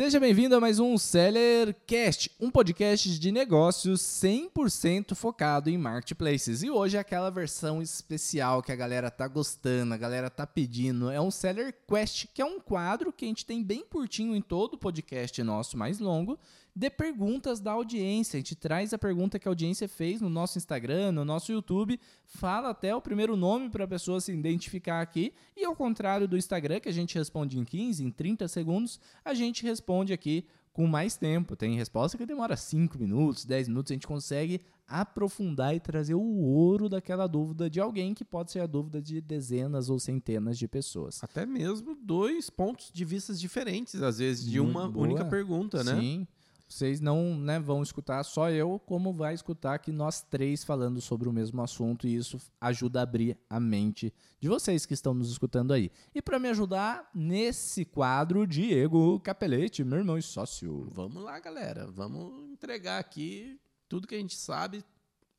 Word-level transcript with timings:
Seja 0.00 0.18
bem-vindo 0.18 0.56
a 0.56 0.60
mais 0.60 0.78
um 0.78 0.96
Sellercast, 0.96 2.30
um 2.40 2.50
podcast 2.50 3.18
de 3.18 3.30
negócios 3.30 4.00
100% 4.00 5.14
focado 5.14 5.68
em 5.68 5.76
marketplaces. 5.76 6.62
E 6.62 6.70
hoje 6.70 6.96
é 6.96 7.00
aquela 7.00 7.28
versão 7.28 7.82
especial 7.82 8.62
que 8.62 8.72
a 8.72 8.76
galera 8.76 9.10
tá 9.10 9.28
gostando, 9.28 9.92
a 9.92 9.98
galera 9.98 10.30
tá 10.30 10.46
pedindo. 10.46 11.10
É 11.10 11.20
um 11.20 11.30
Seller 11.30 11.74
Quest, 11.86 12.28
que 12.32 12.40
é 12.40 12.44
um 12.46 12.58
quadro 12.58 13.12
que 13.12 13.26
a 13.26 13.28
gente 13.28 13.44
tem 13.44 13.62
bem 13.62 13.84
curtinho 13.84 14.34
em 14.34 14.40
todo 14.40 14.72
o 14.72 14.78
podcast 14.78 15.42
nosso 15.42 15.76
mais 15.76 15.98
longo, 15.98 16.38
de 16.74 16.90
perguntas 16.90 17.60
da 17.60 17.72
audiência. 17.72 18.36
A 18.36 18.40
gente 18.40 18.54
traz 18.54 18.92
a 18.92 18.98
pergunta 18.98 19.38
que 19.38 19.48
a 19.48 19.50
audiência 19.50 19.88
fez 19.88 20.20
no 20.20 20.30
nosso 20.30 20.58
Instagram, 20.58 21.12
no 21.12 21.24
nosso 21.24 21.52
YouTube, 21.52 21.98
fala 22.26 22.70
até 22.70 22.94
o 22.94 23.00
primeiro 23.00 23.36
nome 23.36 23.68
para 23.68 23.84
a 23.84 23.88
pessoa 23.88 24.20
se 24.20 24.32
identificar 24.32 25.00
aqui. 25.00 25.32
E 25.56 25.64
ao 25.64 25.74
contrário 25.74 26.28
do 26.28 26.36
Instagram, 26.36 26.80
que 26.80 26.88
a 26.88 26.92
gente 26.92 27.16
responde 27.16 27.58
em 27.58 27.64
15, 27.64 28.04
em 28.04 28.10
30 28.10 28.48
segundos, 28.48 29.00
a 29.24 29.34
gente 29.34 29.62
responde 29.62 30.12
aqui 30.12 30.44
com 30.72 30.86
mais 30.86 31.16
tempo. 31.16 31.56
Tem 31.56 31.76
resposta 31.76 32.16
que 32.16 32.24
demora 32.24 32.56
5 32.56 32.98
minutos, 32.98 33.44
10 33.44 33.68
minutos, 33.68 33.90
a 33.90 33.94
gente 33.94 34.06
consegue 34.06 34.60
aprofundar 34.86 35.74
e 35.74 35.80
trazer 35.80 36.14
o 36.14 36.20
ouro 36.20 36.88
daquela 36.88 37.26
dúvida 37.26 37.70
de 37.70 37.78
alguém 37.78 38.12
que 38.12 38.24
pode 38.24 38.50
ser 38.50 38.60
a 38.60 38.66
dúvida 38.66 39.00
de 39.00 39.20
dezenas 39.20 39.88
ou 39.88 40.00
centenas 40.00 40.58
de 40.58 40.66
pessoas. 40.66 41.22
Até 41.22 41.46
mesmo 41.46 41.94
dois 41.94 42.50
pontos 42.50 42.90
de 42.92 43.04
vistas 43.04 43.40
diferentes, 43.40 44.02
às 44.02 44.18
vezes, 44.18 44.44
de 44.44 44.58
uma 44.58 44.88
Boa. 44.88 45.06
única 45.06 45.24
pergunta, 45.24 45.84
né? 45.84 46.00
Sim. 46.00 46.26
Vocês 46.70 47.00
não 47.00 47.36
né, 47.36 47.58
vão 47.58 47.82
escutar 47.82 48.22
só 48.22 48.48
eu, 48.48 48.78
como 48.86 49.12
vai 49.12 49.34
escutar 49.34 49.74
aqui 49.74 49.90
nós 49.90 50.22
três 50.22 50.62
falando 50.62 51.00
sobre 51.00 51.28
o 51.28 51.32
mesmo 51.32 51.60
assunto, 51.60 52.06
e 52.06 52.14
isso 52.14 52.38
ajuda 52.60 53.00
a 53.00 53.02
abrir 53.02 53.36
a 53.50 53.58
mente 53.58 54.14
de 54.38 54.48
vocês 54.48 54.86
que 54.86 54.94
estão 54.94 55.12
nos 55.12 55.32
escutando 55.32 55.72
aí. 55.72 55.90
E 56.14 56.22
para 56.22 56.38
me 56.38 56.48
ajudar 56.48 57.10
nesse 57.12 57.84
quadro, 57.84 58.46
Diego 58.46 59.18
Capelete, 59.18 59.82
meu 59.82 59.98
irmão 59.98 60.16
e 60.16 60.22
sócio. 60.22 60.88
Vamos 60.92 61.24
lá, 61.24 61.40
galera. 61.40 61.90
Vamos 61.90 62.48
entregar 62.52 63.00
aqui 63.00 63.58
tudo 63.88 64.06
que 64.06 64.14
a 64.14 64.18
gente 64.18 64.36
sabe 64.36 64.84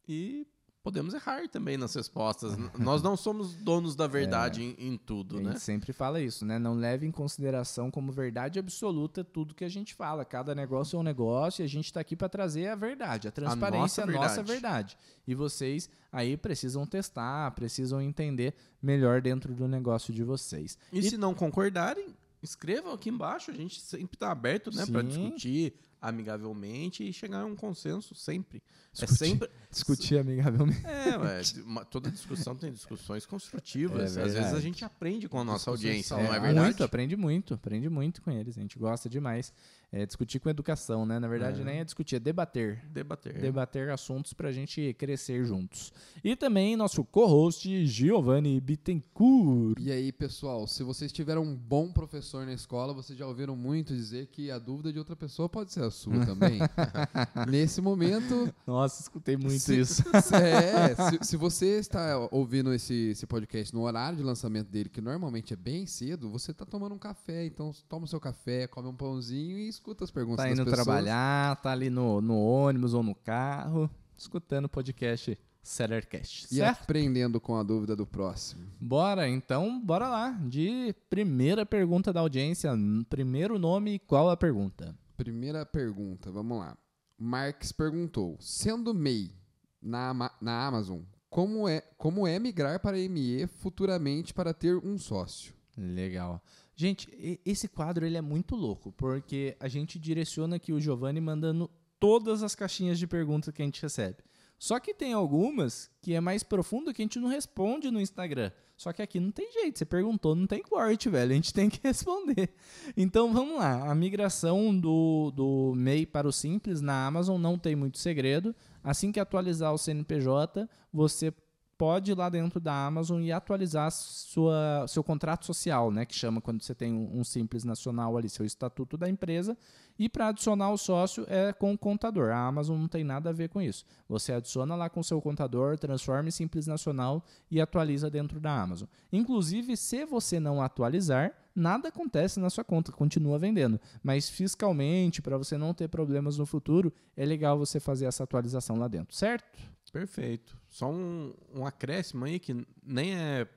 e 0.06 0.46
podemos 0.84 1.14
errar 1.14 1.48
também 1.48 1.78
nas 1.78 1.94
respostas. 1.94 2.58
Nós 2.78 3.02
não 3.02 3.16
somos 3.16 3.54
donos 3.56 3.96
da 3.96 4.08
verdade 4.08 4.64
em, 4.64 4.76
em 4.78 4.96
A 4.96 5.00
tudo, 5.00 5.38
gente 5.38 5.46
né? 5.46 5.56
sempre 5.56 5.94
fala 5.94 6.22
isso, 6.22 6.46
né? 6.46 6.58
Não 6.58 6.74
leve 6.74 7.06
em 7.06 7.12
consideração 7.12 7.92
como 7.92 8.12
verdade 8.12 8.60
absoluta 8.60 9.24
tudo 9.24 9.54
que 9.54 9.64
a 9.64 9.70
gente 9.70 9.94
fala. 9.94 10.26
Cada 10.26 10.56
negócio 10.56 10.98
é 10.98 11.00
um 11.00 11.04
negócio 11.04 11.62
e 11.62 11.66
a 11.66 11.70
gente 11.70 11.86
está 11.86 12.00
aqui 12.00 12.16
para 12.16 12.30
trazer 12.30 12.68
a 12.68 12.76
verdade, 12.76 13.28
a 13.28 13.32
transparência, 13.32 14.04
a 14.04 14.08
nossa 14.08 14.22
nossa, 14.22 14.44
verdade. 14.44 14.52
verdade. 14.52 14.98
E 15.28 15.36
vocês 15.36 15.90
aí 16.12 16.36
precisam 16.36 16.86
testar, 16.86 17.52
precisam 17.52 18.02
entender 18.02 18.54
melhor 18.82 19.22
dentro 19.22 19.54
do 19.54 19.68
negócio 19.68 20.14
de 20.14 20.24
vocês. 20.24 20.78
E, 20.92 21.02
se 21.04 21.18
não 21.18 21.34
concordarem, 21.34 22.16
escrevam 22.42 22.94
aqui 22.94 23.10
embaixo. 23.10 23.52
A 23.52 23.54
gente 23.54 23.80
sempre 23.80 24.16
está 24.16 24.32
aberto 24.32 24.76
né, 24.76 24.86
para 24.86 25.02
discutir 25.02 25.74
amigavelmente 26.02 27.08
e 27.08 27.14
chegar 27.14 27.42
a 27.42 27.46
um 27.46 27.56
consenso 27.56 28.16
sempre. 28.16 28.62
Discutir. 28.92 29.14
É 29.14 29.16
sempre. 29.16 29.50
Discutir 29.70 30.18
amigavelmente. 30.20 30.86
É, 30.86 31.18
ué, 31.18 31.42
uma- 31.66 31.86
toda 31.86 32.10
discussão 32.12 32.56
tem 32.56 32.72
discussões 32.72 33.26
construtivas. 33.26 34.18
É 34.18 34.24
Às 34.24 34.34
vezes 34.34 34.54
a 34.54 34.60
gente 34.60 34.84
aprende 34.84 35.30
com 35.30 35.40
a 35.40 35.44
nossa 35.44 35.70
audiência, 35.70 36.10
são- 36.16 36.18
não 36.24 36.34
é 36.34 36.38
É, 36.38 36.40
verdade? 36.40 36.66
Muito, 36.66 36.84
aprende 36.84 37.16
muito, 37.16 37.54
aprende 37.54 37.90
muito 37.90 38.22
com 38.22 38.32
eles. 38.32 38.58
A 38.58 38.62
gente 38.62 38.78
gosta 38.78 39.08
demais. 39.08 39.54
É, 39.94 40.06
discutir 40.06 40.40
com 40.40 40.50
educação, 40.50 41.06
né? 41.06 41.20
Na 41.20 41.28
verdade, 41.28 41.60
É. 41.62 41.66
nem 41.66 41.80
é 41.80 41.84
discutir, 41.84 42.16
é 42.16 42.20
debater. 42.20 42.82
Debater. 42.88 43.38
Debater 43.42 43.90
assuntos 43.90 44.32
para 44.32 44.48
a 44.48 44.52
gente 44.52 44.94
crescer 44.94 45.44
juntos. 45.44 45.92
E 46.24 46.34
também 46.34 46.78
nosso 46.78 47.04
co-host, 47.04 47.86
Giovanni 47.86 48.60
Bittencourt. 48.62 49.78
E 49.82 49.92
aí, 49.92 50.12
pessoal, 50.14 50.66
se 50.66 50.82
vocês 50.82 51.12
tiveram 51.12 51.44
um 51.44 51.56
bom 51.58 51.92
professor 51.92 52.46
na 52.46 52.54
escola, 52.54 52.94
vocês 52.94 53.20
já 53.20 53.28
ouviram 53.28 53.54
muito 53.56 53.94
dizer 53.94 54.28
que 54.28 54.50
a 54.50 54.58
dúvida 54.58 54.94
de 54.94 55.00
outra 55.00 55.16
pessoa 55.16 55.50
pode 55.50 55.74
ser 55.74 55.84
a 55.84 55.91
sua 55.92 56.26
também. 56.26 56.60
Nesse 57.48 57.82
momento, 57.82 58.54
Nossa, 58.66 59.02
escutei 59.02 59.38
muito 59.38 59.60
se, 59.60 59.80
isso. 59.80 60.04
se- 60.24 60.36
é, 60.36 60.96
se, 60.96 61.20
se 61.22 61.38
você 61.38 61.78
está 61.80 62.18
ouvindo 62.32 62.74
esse, 62.74 63.10
esse 63.12 63.28
podcast 63.28 63.74
no 63.74 63.82
horário 63.82 64.18
de 64.18 64.24
lançamento 64.24 64.68
dele, 64.70 64.90
que 64.90 65.02
normalmente 65.02 65.54
é 65.54 65.58
bem 65.58 65.86
cedo, 65.86 66.30
você 66.30 66.52
está 66.52 66.66
tomando 66.66 66.96
um 66.96 67.00
café. 67.00 67.46
Então, 67.46 67.72
toma 67.88 68.06
o 68.06 68.08
seu 68.08 68.20
café, 68.20 68.68
come 68.68 68.88
um 68.88 68.96
pãozinho 68.96 69.58
e 69.60 69.68
escuta 69.68 70.04
as 70.04 70.12
perguntas 70.12 70.44
Tá 70.44 70.50
das 70.50 70.58
indo 70.60 70.66
pessoas. 70.66 70.86
trabalhar, 70.86 71.56
tá 71.58 71.72
ali 71.72 71.90
no, 71.90 72.22
no 72.22 72.38
ônibus 72.40 72.94
ou 72.94 73.04
no 73.04 73.14
carro, 73.14 73.90
escutando 74.18 74.66
o 74.66 74.70
podcast 74.70 75.38
Sellercast. 75.64 76.46
E 76.52 76.56
Certo? 76.58 76.82
aprendendo 76.84 77.40
com 77.40 77.56
a 77.56 77.62
dúvida 77.62 77.96
do 77.96 78.06
próximo. 78.08 78.64
Bora, 78.80 79.30
então, 79.30 79.80
bora 79.80 80.08
lá. 80.10 80.32
De 80.32 80.96
primeira 81.08 81.64
pergunta 81.66 82.12
da 82.12 82.20
audiência. 82.20 82.72
Primeiro 83.10 83.60
nome 83.60 83.94
e 83.96 84.00
qual 84.00 84.30
a 84.32 84.36
pergunta? 84.38 84.96
Primeira 85.22 85.64
pergunta, 85.64 86.32
vamos 86.32 86.58
lá. 86.58 86.76
Marx 87.16 87.72
perguntou: 87.72 88.38
sendo 88.40 88.92
MEI 88.92 89.32
na, 89.80 90.32
na 90.42 90.66
Amazon, 90.66 91.02
como 91.30 91.70
é, 91.70 91.82
como 91.96 92.26
é 92.26 92.40
migrar 92.40 92.80
para 92.80 92.98
ME 92.98 93.46
futuramente 93.46 94.34
para 94.34 94.52
ter 94.52 94.76
um 94.78 94.98
sócio? 94.98 95.54
Legal. 95.78 96.42
Gente, 96.76 97.40
esse 97.46 97.68
quadro 97.68 98.04
ele 98.04 98.18
é 98.18 98.22
muito 98.22 98.56
louco, 98.56 98.92
porque 98.94 99.56
a 99.60 99.68
gente 99.68 100.00
direciona 100.00 100.56
aqui 100.56 100.74
o 100.74 100.82
Giovanni 100.82 101.22
mandando 101.22 101.70
todas 102.00 102.42
as 102.42 102.56
caixinhas 102.56 102.98
de 102.98 103.06
perguntas 103.06 103.54
que 103.54 103.62
a 103.62 103.66
gente 103.66 103.80
recebe. 103.80 104.18
Só 104.62 104.80
que 104.80 104.94
tem 104.94 105.12
algumas 105.12 105.90
que 106.04 106.14
é 106.14 106.22
mais 106.22 106.44
profundo 106.44 106.94
que 106.94 107.02
a 107.02 107.06
gente 107.06 107.20
não 107.20 107.30
responde 107.30 107.90
no 107.90 108.00
Instagram. 108.00 108.52
Só 108.78 108.94
que 108.94 109.02
aqui 109.02 109.20
não 109.20 109.32
tem 109.32 109.52
jeito, 109.52 109.80
você 109.80 109.86
perguntou, 109.86 110.36
não 110.36 110.46
tem 110.46 110.62
corte, 110.62 111.10
velho. 111.10 111.32
A 111.32 111.34
gente 111.34 111.52
tem 111.52 111.68
que 111.68 111.80
responder. 111.84 112.54
Então 112.96 113.34
vamos 113.34 113.58
lá. 113.58 113.90
A 113.90 113.96
migração 113.96 114.80
do, 114.80 115.32
do 115.32 115.74
MEI 115.76 116.06
para 116.06 116.28
o 116.28 116.32
Simples 116.32 116.80
na 116.80 117.08
Amazon 117.08 117.42
não 117.42 117.58
tem 117.58 117.76
muito 117.76 117.98
segredo. 117.98 118.56
Assim 118.84 119.12
que 119.12 119.20
atualizar 119.20 119.74
o 119.74 119.80
CNPJ, 119.80 120.70
você 120.94 121.34
pode 121.82 122.12
ir 122.12 122.16
lá 122.16 122.30
dentro 122.30 122.60
da 122.60 122.86
Amazon 122.86 123.24
e 123.24 123.32
atualizar 123.32 123.90
sua, 123.92 124.86
seu 124.88 125.04
contrato 125.04 125.48
social, 125.48 125.90
né? 125.90 126.06
Que 126.06 126.14
chama 126.14 126.40
quando 126.40 126.62
você 126.62 126.76
tem 126.76 126.94
um, 126.94 127.22
um 127.22 127.24
simples 127.24 127.64
nacional 127.64 128.16
ali, 128.16 128.30
seu 128.30 128.46
estatuto 128.46 128.96
da 128.96 129.10
empresa. 129.10 129.58
E 129.98 130.08
para 130.08 130.28
adicionar 130.28 130.70
o 130.70 130.78
sócio 130.78 131.26
é 131.28 131.52
com 131.52 131.74
o 131.74 131.78
contador. 131.78 132.30
A 132.30 132.38
Amazon 132.38 132.80
não 132.80 132.88
tem 132.88 133.04
nada 133.04 133.32
a 133.32 133.34
ver 133.34 133.50
com 133.50 133.60
isso. 133.60 133.84
Você 134.08 134.32
adiciona 134.32 134.76
lá 134.76 134.92
com 134.92 135.02
seu 135.02 135.20
contador, 135.20 135.76
transforma 135.76 136.30
em 136.30 136.32
simples 136.32 136.68
nacional 136.68 137.26
e 137.50 137.60
atualiza 137.60 138.12
dentro 138.12 138.40
da 138.40 138.62
Amazon. 138.62 138.88
Inclusive, 139.12 139.76
se 139.76 140.06
você 140.06 140.40
não 140.40 140.62
atualizar, 140.62 141.34
nada 141.56 141.88
acontece 141.88 142.40
na 142.40 142.52
sua 142.52 142.64
conta, 142.64 142.92
continua 142.92 143.40
vendendo. 143.40 143.82
Mas 144.04 144.30
fiscalmente, 144.30 145.20
para 145.20 145.36
você 145.36 145.58
não 145.58 145.74
ter 145.74 145.88
problemas 145.88 146.38
no 146.38 146.46
futuro, 146.46 146.94
é 147.18 147.26
legal 147.26 147.58
você 147.58 147.80
fazer 147.80 148.06
essa 148.06 148.24
atualização 148.24 148.78
lá 148.78 148.88
dentro, 148.88 149.16
certo? 149.16 149.58
Perfeito. 149.92 150.58
Só 150.70 150.90
um, 150.90 151.34
um 151.54 151.66
acréscimo 151.66 152.26
aí 152.26 152.40
que 152.40 152.66
nem 152.84 153.16
é 153.16 153.48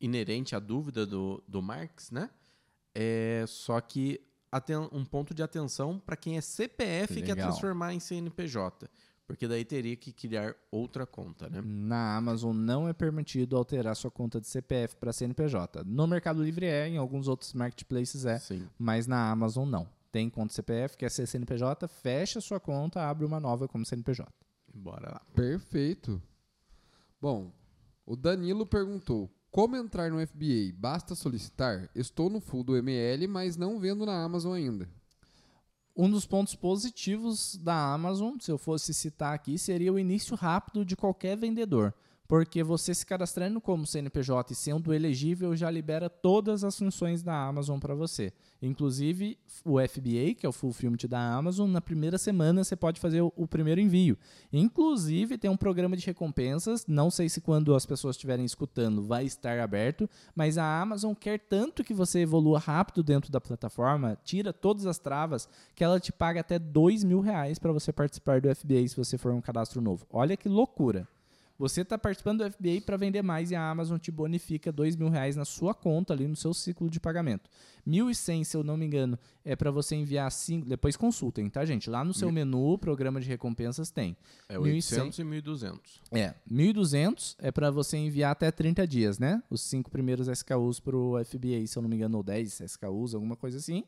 inerente 0.00 0.56
à 0.56 0.58
dúvida 0.58 1.04
do, 1.06 1.42
do 1.46 1.60
Marx, 1.60 2.10
né? 2.10 2.30
É 2.94 3.44
só 3.46 3.80
que 3.80 4.20
aten- 4.50 4.88
um 4.92 5.04
ponto 5.04 5.34
de 5.34 5.42
atenção 5.42 5.98
para 5.98 6.16
quem 6.16 6.36
é 6.36 6.40
CPF 6.40 7.18
e 7.18 7.22
quer 7.22 7.34
transformar 7.42 7.94
em 7.94 8.00
CNPJ. 8.00 8.88
Porque 9.26 9.46
daí 9.46 9.64
teria 9.64 9.94
que 9.94 10.12
criar 10.12 10.56
outra 10.72 11.06
conta, 11.06 11.48
né? 11.48 11.60
Na 11.64 12.16
Amazon 12.16 12.56
não 12.56 12.88
é 12.88 12.92
permitido 12.92 13.56
alterar 13.56 13.94
sua 13.94 14.10
conta 14.10 14.40
de 14.40 14.48
CPF 14.48 14.96
para 14.96 15.12
CNPJ. 15.12 15.84
No 15.84 16.04
Mercado 16.08 16.42
Livre 16.42 16.66
é, 16.66 16.88
em 16.88 16.96
alguns 16.96 17.28
outros 17.28 17.52
marketplaces 17.54 18.24
é, 18.24 18.38
Sim. 18.40 18.68
mas 18.76 19.06
na 19.06 19.30
Amazon 19.30 19.68
não. 19.68 19.88
Tem 20.10 20.28
conta 20.28 20.52
CPF, 20.52 20.96
quer 20.96 21.08
ser 21.12 21.26
CNPJ, 21.28 21.86
fecha 21.86 22.40
sua 22.40 22.58
conta, 22.58 23.08
abre 23.08 23.24
uma 23.24 23.38
nova 23.38 23.68
como 23.68 23.86
CNPJ. 23.86 24.28
Bora 24.72 25.10
lá. 25.10 25.22
Perfeito. 25.34 26.22
Bom, 27.20 27.52
o 28.06 28.16
Danilo 28.16 28.64
perguntou: 28.66 29.30
como 29.50 29.76
entrar 29.76 30.10
no 30.10 30.24
FBA? 30.24 30.72
Basta 30.76 31.14
solicitar? 31.14 31.90
Estou 31.94 32.30
no 32.30 32.40
full 32.40 32.62
do 32.62 32.76
ML, 32.76 33.26
mas 33.26 33.56
não 33.56 33.80
vendo 33.80 34.06
na 34.06 34.22
Amazon 34.22 34.54
ainda. 34.54 34.88
Um 35.96 36.08
dos 36.08 36.24
pontos 36.24 36.54
positivos 36.54 37.56
da 37.56 37.92
Amazon, 37.92 38.36
se 38.40 38.50
eu 38.50 38.56
fosse 38.56 38.94
citar 38.94 39.34
aqui, 39.34 39.58
seria 39.58 39.92
o 39.92 39.98
início 39.98 40.36
rápido 40.36 40.84
de 40.84 40.96
qualquer 40.96 41.36
vendedor. 41.36 41.92
Porque 42.30 42.62
você 42.62 42.94
se 42.94 43.04
cadastrando 43.04 43.60
como 43.60 43.84
CNPJ 43.84 44.52
e 44.52 44.54
sendo 44.54 44.94
elegível 44.94 45.56
já 45.56 45.68
libera 45.68 46.08
todas 46.08 46.62
as 46.62 46.78
funções 46.78 47.24
da 47.24 47.34
Amazon 47.34 47.80
para 47.80 47.92
você. 47.92 48.32
Inclusive 48.62 49.36
o 49.64 49.80
FBA, 49.80 50.36
que 50.38 50.46
é 50.46 50.48
o 50.48 50.52
Fulfillment 50.52 51.08
da 51.08 51.18
Amazon, 51.18 51.68
na 51.68 51.80
primeira 51.80 52.18
semana 52.18 52.62
você 52.62 52.76
pode 52.76 53.00
fazer 53.00 53.20
o, 53.20 53.32
o 53.34 53.48
primeiro 53.48 53.80
envio. 53.80 54.16
Inclusive 54.52 55.38
tem 55.38 55.50
um 55.50 55.56
programa 55.56 55.96
de 55.96 56.06
recompensas, 56.06 56.86
não 56.86 57.10
sei 57.10 57.28
se 57.28 57.40
quando 57.40 57.74
as 57.74 57.84
pessoas 57.84 58.14
estiverem 58.14 58.44
escutando 58.44 59.02
vai 59.02 59.24
estar 59.24 59.58
aberto, 59.58 60.08
mas 60.32 60.56
a 60.56 60.80
Amazon 60.80 61.14
quer 61.14 61.40
tanto 61.40 61.82
que 61.82 61.92
você 61.92 62.20
evolua 62.20 62.60
rápido 62.60 63.02
dentro 63.02 63.32
da 63.32 63.40
plataforma, 63.40 64.16
tira 64.22 64.52
todas 64.52 64.86
as 64.86 65.00
travas, 65.00 65.48
que 65.74 65.82
ela 65.82 65.98
te 65.98 66.12
paga 66.12 66.38
até 66.38 66.60
dois 66.60 67.02
mil 67.02 67.18
reais 67.18 67.58
para 67.58 67.72
você 67.72 67.92
participar 67.92 68.40
do 68.40 68.54
FBA 68.54 68.86
se 68.86 68.96
você 68.96 69.18
for 69.18 69.32
um 69.32 69.40
cadastro 69.40 69.80
novo. 69.80 70.06
Olha 70.12 70.36
que 70.36 70.48
loucura. 70.48 71.08
Você 71.60 71.82
está 71.82 71.98
participando 71.98 72.38
do 72.38 72.50
FBA 72.50 72.80
para 72.86 72.96
vender 72.96 73.20
mais 73.20 73.50
e 73.50 73.54
a 73.54 73.70
Amazon 73.70 73.98
te 73.98 74.10
bonifica 74.10 74.72
dois 74.72 74.96
mil 74.96 75.10
reais 75.10 75.36
na 75.36 75.44
sua 75.44 75.74
conta 75.74 76.14
ali 76.14 76.26
no 76.26 76.34
seu 76.34 76.54
ciclo 76.54 76.88
de 76.88 76.98
pagamento. 76.98 77.50
1.100, 77.86 78.44
se 78.44 78.56
eu 78.56 78.64
não 78.64 78.78
me 78.78 78.86
engano, 78.86 79.18
é 79.44 79.54
para 79.54 79.70
você 79.70 79.94
enviar 79.94 80.32
cinco. 80.32 80.66
Depois 80.66 80.96
consultem, 80.96 81.50
tá, 81.50 81.62
gente? 81.66 81.90
Lá 81.90 82.02
no 82.02 82.14
seu 82.14 82.32
menu, 82.32 82.78
programa 82.78 83.20
de 83.20 83.28
recompensas 83.28 83.90
tem. 83.90 84.16
É 84.48 84.56
1.100. 84.56 84.62
800 84.62 85.18
e 85.18 85.22
1.200. 85.22 85.78
É, 86.12 86.34
1.200 86.50 87.36
é 87.38 87.52
para 87.52 87.70
você 87.70 87.98
enviar 87.98 88.32
até 88.32 88.50
30 88.50 88.86
dias, 88.86 89.18
né? 89.18 89.42
Os 89.50 89.60
cinco 89.60 89.90
primeiros 89.90 90.28
SKUs 90.28 90.80
para 90.80 90.96
o 90.96 91.22
FBA, 91.22 91.66
se 91.66 91.76
eu 91.76 91.82
não 91.82 91.90
me 91.90 91.96
engano, 91.96 92.16
ou 92.16 92.22
10 92.22 92.58
SKUs, 92.62 93.14
alguma 93.14 93.36
coisa 93.36 93.58
assim. 93.58 93.84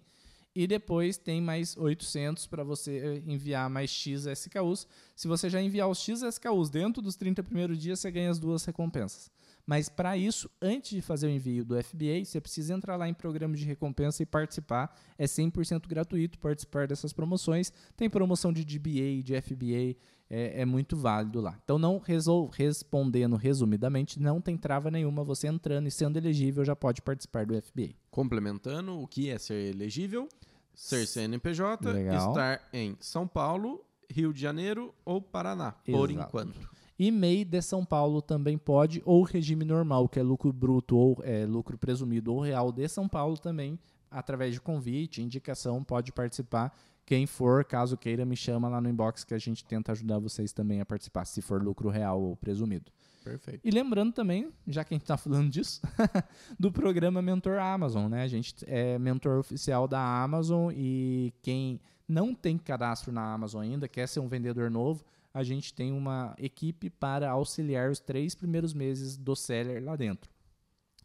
E 0.55 0.67
depois 0.67 1.17
tem 1.17 1.41
mais 1.41 1.77
800 1.77 2.47
para 2.47 2.63
você 2.63 3.23
enviar 3.27 3.71
mais 3.71 3.91
X 3.91 4.27
SKUs. 4.27 4.87
Se 5.17 5.27
você 5.27 5.49
já 5.49 5.61
enviar 5.63 5.89
os 5.89 5.99
X 5.99 6.23
SKUs 6.23 6.69
dentro 6.69 7.01
dos 7.01 7.17
30 7.17 7.43
primeiros 7.43 7.79
dias, 7.79 8.01
você 8.01 8.11
ganha 8.11 8.31
as 8.31 8.39
duas 8.39 8.65
recompensas. 8.65 9.31
Mas 9.67 9.89
para 9.89 10.17
isso, 10.17 10.51
antes 10.61 10.91
de 10.91 11.01
fazer 11.01 11.27
o 11.29 11.31
envio 11.31 11.65
do 11.65 11.81
FBA, 11.83 12.25
você 12.25 12.41
precisa 12.41 12.75
entrar 12.75 12.97
lá 12.97 13.09
em 13.09 13.15
programa 13.15 13.55
de 13.55 13.65
recompensa 13.65 14.23
e 14.23 14.27
participar. 14.27 14.93
É 15.17 15.25
100% 15.25 15.87
gratuito 15.87 16.39
participar 16.39 16.89
dessas 16.89 17.13
promoções. 17.13 17.73
Tem 17.97 18.11
promoção 18.11 18.53
de 18.53 18.65
DBA, 18.65 19.23
de 19.23 19.41
FBA, 19.41 19.97
é, 20.29 20.63
é 20.63 20.65
muito 20.65 20.97
válido 20.97 21.41
lá. 21.41 21.57
Então, 21.63 21.79
não 21.79 21.99
resol- 21.99 22.49
respondendo 22.49 23.37
resumidamente, 23.37 24.19
não 24.21 24.41
tem 24.41 24.57
trava 24.57 24.91
nenhuma. 24.91 25.23
Você 25.23 25.47
entrando 25.47 25.87
e 25.87 25.91
sendo 25.93 26.17
elegível 26.17 26.65
já 26.65 26.75
pode 26.75 27.01
participar 27.01 27.47
do 27.47 27.55
FBA. 27.55 27.91
Complementando, 28.11 28.99
o 29.01 29.07
que 29.07 29.31
é 29.31 29.39
ser 29.39 29.71
elegível? 29.75 30.29
Ser 30.75 31.07
CNPJ, 31.07 31.93
Legal. 31.93 32.31
estar 32.31 32.69
em 32.73 32.97
São 32.99 33.29
Paulo, 33.29 33.85
Rio 34.11 34.33
de 34.33 34.41
Janeiro 34.41 34.93
ou 35.05 35.21
Paraná, 35.23 35.73
por 35.73 36.11
Exato. 36.11 36.27
enquanto. 36.29 36.71
E 37.03 37.11
MEI 37.11 37.45
de 37.45 37.61
São 37.61 37.85
Paulo 37.85 38.23
também 38.23 38.57
pode, 38.57 39.03
ou 39.05 39.25
regime 39.25 39.65
normal, 39.65 40.09
que 40.09 40.21
é 40.21 40.23
lucro 40.23 40.53
bruto 40.53 40.97
ou 40.97 41.19
é, 41.25 41.45
lucro 41.45 41.77
presumido 41.77 42.33
ou 42.33 42.41
real 42.41 42.71
de 42.71 42.87
São 42.87 43.09
Paulo 43.09 43.37
também, 43.37 43.77
através 44.09 44.55
de 44.55 44.61
convite, 44.61 45.21
indicação, 45.21 45.83
pode 45.83 46.13
participar. 46.13 46.73
Quem 47.05 47.27
for, 47.27 47.65
caso 47.65 47.97
queira, 47.97 48.25
me 48.25 48.37
chama 48.37 48.69
lá 48.69 48.81
no 48.81 48.89
inbox 48.89 49.25
que 49.25 49.35
a 49.35 49.39
gente 49.39 49.65
tenta 49.65 49.91
ajudar 49.91 50.21
vocês 50.21 50.53
também 50.53 50.81
a 50.81 50.87
participar, 50.87 51.25
se 51.25 51.43
for 51.43 51.61
lucro 51.61 51.89
real 51.89 52.23
ou 52.23 52.37
presumido. 52.37 52.93
Perfeito. 53.25 53.61
E 53.65 53.71
lembrando 53.73 54.13
também, 54.13 54.53
já 54.69 54.85
que 54.85 54.95
a 54.95 54.97
gente 54.97 55.03
está 55.03 55.17
falando 55.17 55.51
disso, 55.51 55.83
do 56.57 56.71
programa 56.71 57.21
Mentor 57.21 57.59
Amazon, 57.59 58.09
né? 58.09 58.23
A 58.23 58.29
gente 58.29 58.55
é 58.65 58.97
mentor 58.97 59.41
oficial 59.41 59.89
da 59.89 60.23
Amazon 60.23 60.73
e 60.73 61.35
quem 61.43 61.81
não 62.07 62.33
tem 62.33 62.57
cadastro 62.57 63.11
na 63.11 63.33
Amazon 63.35 63.63
ainda, 63.63 63.89
quer 63.89 64.07
ser 64.07 64.21
um 64.21 64.29
vendedor 64.29 64.71
novo, 64.71 65.05
a 65.33 65.43
gente 65.43 65.73
tem 65.73 65.93
uma 65.93 66.35
equipe 66.39 66.91
para 66.91 67.31
auxiliar 67.31 67.91
os 67.91 68.01
três 68.01 68.35
primeiros 68.35 68.75
meses 68.75 69.17
do 69.17 69.35
seller 69.35 69.83
lá 69.83 69.97
dentro. 69.97 70.31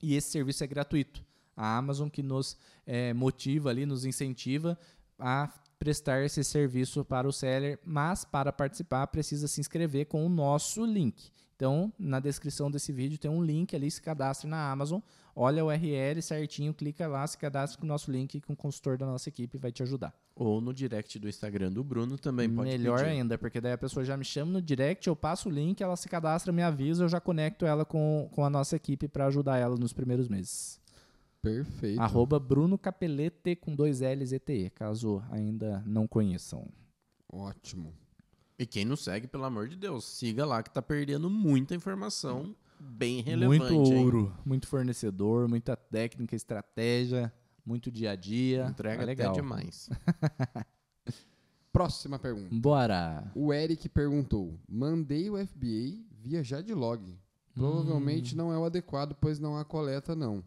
E 0.02 0.16
esse 0.16 0.30
serviço 0.30 0.64
é 0.64 0.68
gratuito. 0.68 1.26
A 1.56 1.78
Amazon 1.78 2.10
que 2.10 2.22
nos 2.22 2.58
eh, 2.86 3.14
motiva 3.14 3.70
ali, 3.70 3.86
nos 3.86 4.06
incentiva 4.06 4.78
a 5.18 5.52
prestar 5.80 6.24
esse 6.24 6.44
serviço 6.44 7.04
para 7.06 7.28
o 7.28 7.32
seller, 7.32 7.80
mas 7.86 8.26
para 8.26 8.52
participar 8.52 9.08
precisa 9.08 9.48
se 9.48 9.60
inscrever 9.60 10.06
com 10.06 10.26
o 10.26 10.30
nosso 10.30 10.86
link. 10.86 11.32
Então, 11.58 11.92
na 11.98 12.20
descrição 12.20 12.70
desse 12.70 12.94
vídeo 12.94 13.18
tem 13.18 13.32
um 13.32 13.44
link 13.44 13.76
ali, 13.76 13.90
se 13.90 14.00
cadastre 14.00 14.48
na 14.48 14.72
Amazon, 14.72 15.00
olha 15.36 15.66
o 15.66 15.70
URL 15.70 16.22
certinho, 16.22 16.72
clica 16.72 17.08
lá, 17.08 17.26
se 17.26 17.36
cadastre 17.36 17.80
com 17.80 17.84
o 17.84 17.88
nosso 17.88 18.12
link 18.12 18.40
que 18.40 18.52
o 18.52 18.56
consultor 18.56 18.96
da 18.96 19.08
nossa 19.08 19.28
equipe 19.28 19.58
vai 19.58 19.72
te 19.72 19.82
ajudar. 19.82 20.14
Ou 20.36 20.62
no 20.62 20.72
direct 20.72 21.18
do 21.18 21.28
Instagram 21.28 21.72
do 21.72 21.84
Bruno 21.84 22.16
também 22.16 22.48
pode 22.48 22.70
Melhor 22.70 23.00
pedir. 23.00 23.10
ainda, 23.10 23.40
porque 23.40 23.60
daí 23.60 23.72
a 23.72 23.78
pessoa 23.78 24.06
já 24.06 24.16
me 24.16 24.24
chama 24.24 24.52
no 24.52 24.62
direct, 24.62 25.08
eu 25.08 25.16
passo 25.16 25.50
o 25.50 25.52
link, 25.52 25.82
ela 25.82 25.96
se 25.96 26.08
cadastra, 26.08 26.54
me 26.54 26.62
avisa, 26.62 27.06
eu 27.06 27.10
já 27.10 27.20
conecto 27.20 27.66
ela 27.66 27.84
com, 27.84 28.30
com 28.32 28.46
a 28.46 28.52
nossa 28.52 28.76
equipe 28.76 29.08
para 29.08 29.26
ajudar 29.26 29.58
ela 29.58 29.76
nos 29.76 29.92
primeiros 29.92 30.30
meses. 30.30 30.80
Perfeito. 31.42 32.00
Arroba 32.00 32.40
Bruno 32.40 32.78
Capelete 32.78 33.56
com 33.56 33.76
dois 33.76 34.02
L's 34.02 34.32
e 34.32 34.38
TE, 34.38 34.70
caso 34.70 35.24
ainda 35.32 35.82
não 35.88 36.08
conheçam. 36.08 36.68
Ótimo. 37.28 37.96
E 38.60 38.66
quem 38.66 38.84
não 38.86 38.96
segue, 38.96 39.28
pelo 39.28 39.44
amor 39.46 39.68
de 39.68 39.76
Deus, 39.76 40.04
siga 40.06 40.46
lá 40.46 40.64
que 40.64 40.70
tá 40.72 40.82
perdendo 40.82 41.30
muita 41.30 41.76
informação 41.76 42.56
bem 42.80 43.22
relevante. 43.22 43.72
muito 43.74 43.92
hein? 43.94 43.98
ouro, 44.04 44.34
muito 44.46 44.68
fornecedor, 44.68 45.48
muita 45.48 45.76
técnica, 45.76 46.36
estratégia, 46.36 47.32
muito 47.66 47.92
dia 47.92 48.12
a 48.12 48.16
dia. 48.16 48.66
Entrega 48.68 49.04
É 49.04 49.06
legal. 49.06 49.32
até 49.32 49.42
demais. 49.42 49.90
Próxima 51.72 52.18
pergunta. 52.18 52.48
Bora. 52.52 53.32
O 53.36 53.54
Eric 53.54 53.88
perguntou: 53.90 54.60
Mandei 54.68 55.30
o 55.30 55.38
FBA 55.38 56.00
via 56.20 56.44
Jadlog. 56.44 57.16
Provavelmente 57.54 58.34
Hum. 58.34 58.38
não 58.38 58.54
é 58.54 58.58
o 58.58 58.66
adequado, 58.66 59.16
pois 59.20 59.40
não 59.40 59.58
há 59.58 59.64
coleta, 59.66 60.16
não. 60.16 60.44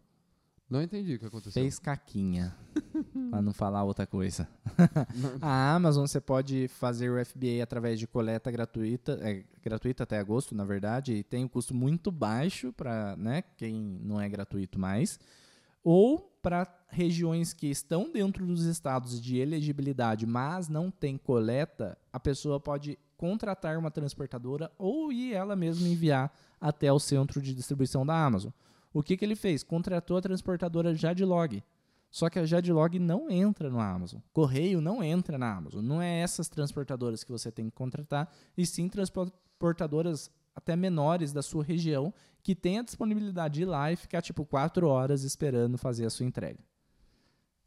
Não 0.68 0.80
entendi 0.82 1.14
o 1.14 1.18
que 1.18 1.26
aconteceu. 1.26 1.60
Fez 1.62 1.78
caquinha. 1.78 2.56
pra 3.30 3.42
não 3.42 3.52
falar 3.52 3.84
outra 3.84 4.06
coisa. 4.06 4.48
a 5.40 5.74
Amazon 5.74 6.06
você 6.06 6.20
pode 6.20 6.68
fazer 6.68 7.10
o 7.10 7.24
FBA 7.24 7.62
através 7.62 7.98
de 7.98 8.06
coleta 8.06 8.50
gratuita, 8.50 9.18
é, 9.22 9.44
gratuita 9.62 10.04
até 10.04 10.18
agosto, 10.18 10.54
na 10.54 10.64
verdade, 10.64 11.14
e 11.14 11.22
tem 11.22 11.44
um 11.44 11.48
custo 11.48 11.74
muito 11.74 12.10
baixo 12.10 12.72
para 12.72 13.16
né, 13.16 13.42
quem 13.56 13.98
não 14.02 14.20
é 14.20 14.28
gratuito 14.28 14.78
mais. 14.78 15.18
Ou 15.82 16.18
para 16.42 16.66
regiões 16.88 17.52
que 17.52 17.66
estão 17.66 18.10
dentro 18.10 18.46
dos 18.46 18.64
estados 18.64 19.20
de 19.20 19.38
elegibilidade, 19.38 20.26
mas 20.26 20.68
não 20.68 20.90
tem 20.90 21.16
coleta, 21.16 21.96
a 22.12 22.18
pessoa 22.18 22.58
pode 22.58 22.98
contratar 23.16 23.76
uma 23.76 23.90
transportadora 23.90 24.72
ou 24.78 25.12
ir 25.12 25.34
ela 25.34 25.54
mesma 25.54 25.86
enviar 25.86 26.32
até 26.60 26.90
o 26.92 26.98
centro 26.98 27.40
de 27.40 27.54
distribuição 27.54 28.04
da 28.04 28.14
Amazon. 28.14 28.50
O 28.92 29.02
que, 29.02 29.16
que 29.16 29.24
ele 29.24 29.36
fez? 29.36 29.62
Contratou 29.62 30.16
a 30.16 30.22
transportadora 30.22 30.94
Jadlog. 30.94 31.62
Só 32.10 32.28
que 32.28 32.38
a 32.38 32.44
Jadlog 32.44 32.98
não 32.98 33.30
entra 33.30 33.70
no 33.70 33.80
Amazon. 33.80 34.20
Correio 34.32 34.80
não 34.80 35.02
entra 35.02 35.38
na 35.38 35.54
Amazon. 35.54 35.84
Não 35.84 36.02
é 36.02 36.20
essas 36.20 36.48
transportadoras 36.48 37.22
que 37.22 37.30
você 37.30 37.52
tem 37.52 37.66
que 37.66 37.76
contratar, 37.76 38.28
e 38.56 38.66
sim 38.66 38.88
transportadoras 38.88 40.30
até 40.54 40.74
menores 40.74 41.32
da 41.32 41.42
sua 41.42 41.62
região 41.62 42.12
que 42.42 42.54
tem 42.54 42.78
a 42.78 42.82
disponibilidade 42.82 43.54
de 43.54 43.62
ir 43.62 43.66
lá 43.66 43.92
e 43.92 43.96
ficar 43.96 44.22
tipo 44.22 44.44
quatro 44.44 44.88
horas 44.88 45.22
esperando 45.22 45.78
fazer 45.78 46.06
a 46.06 46.10
sua 46.10 46.26
entrega. 46.26 46.58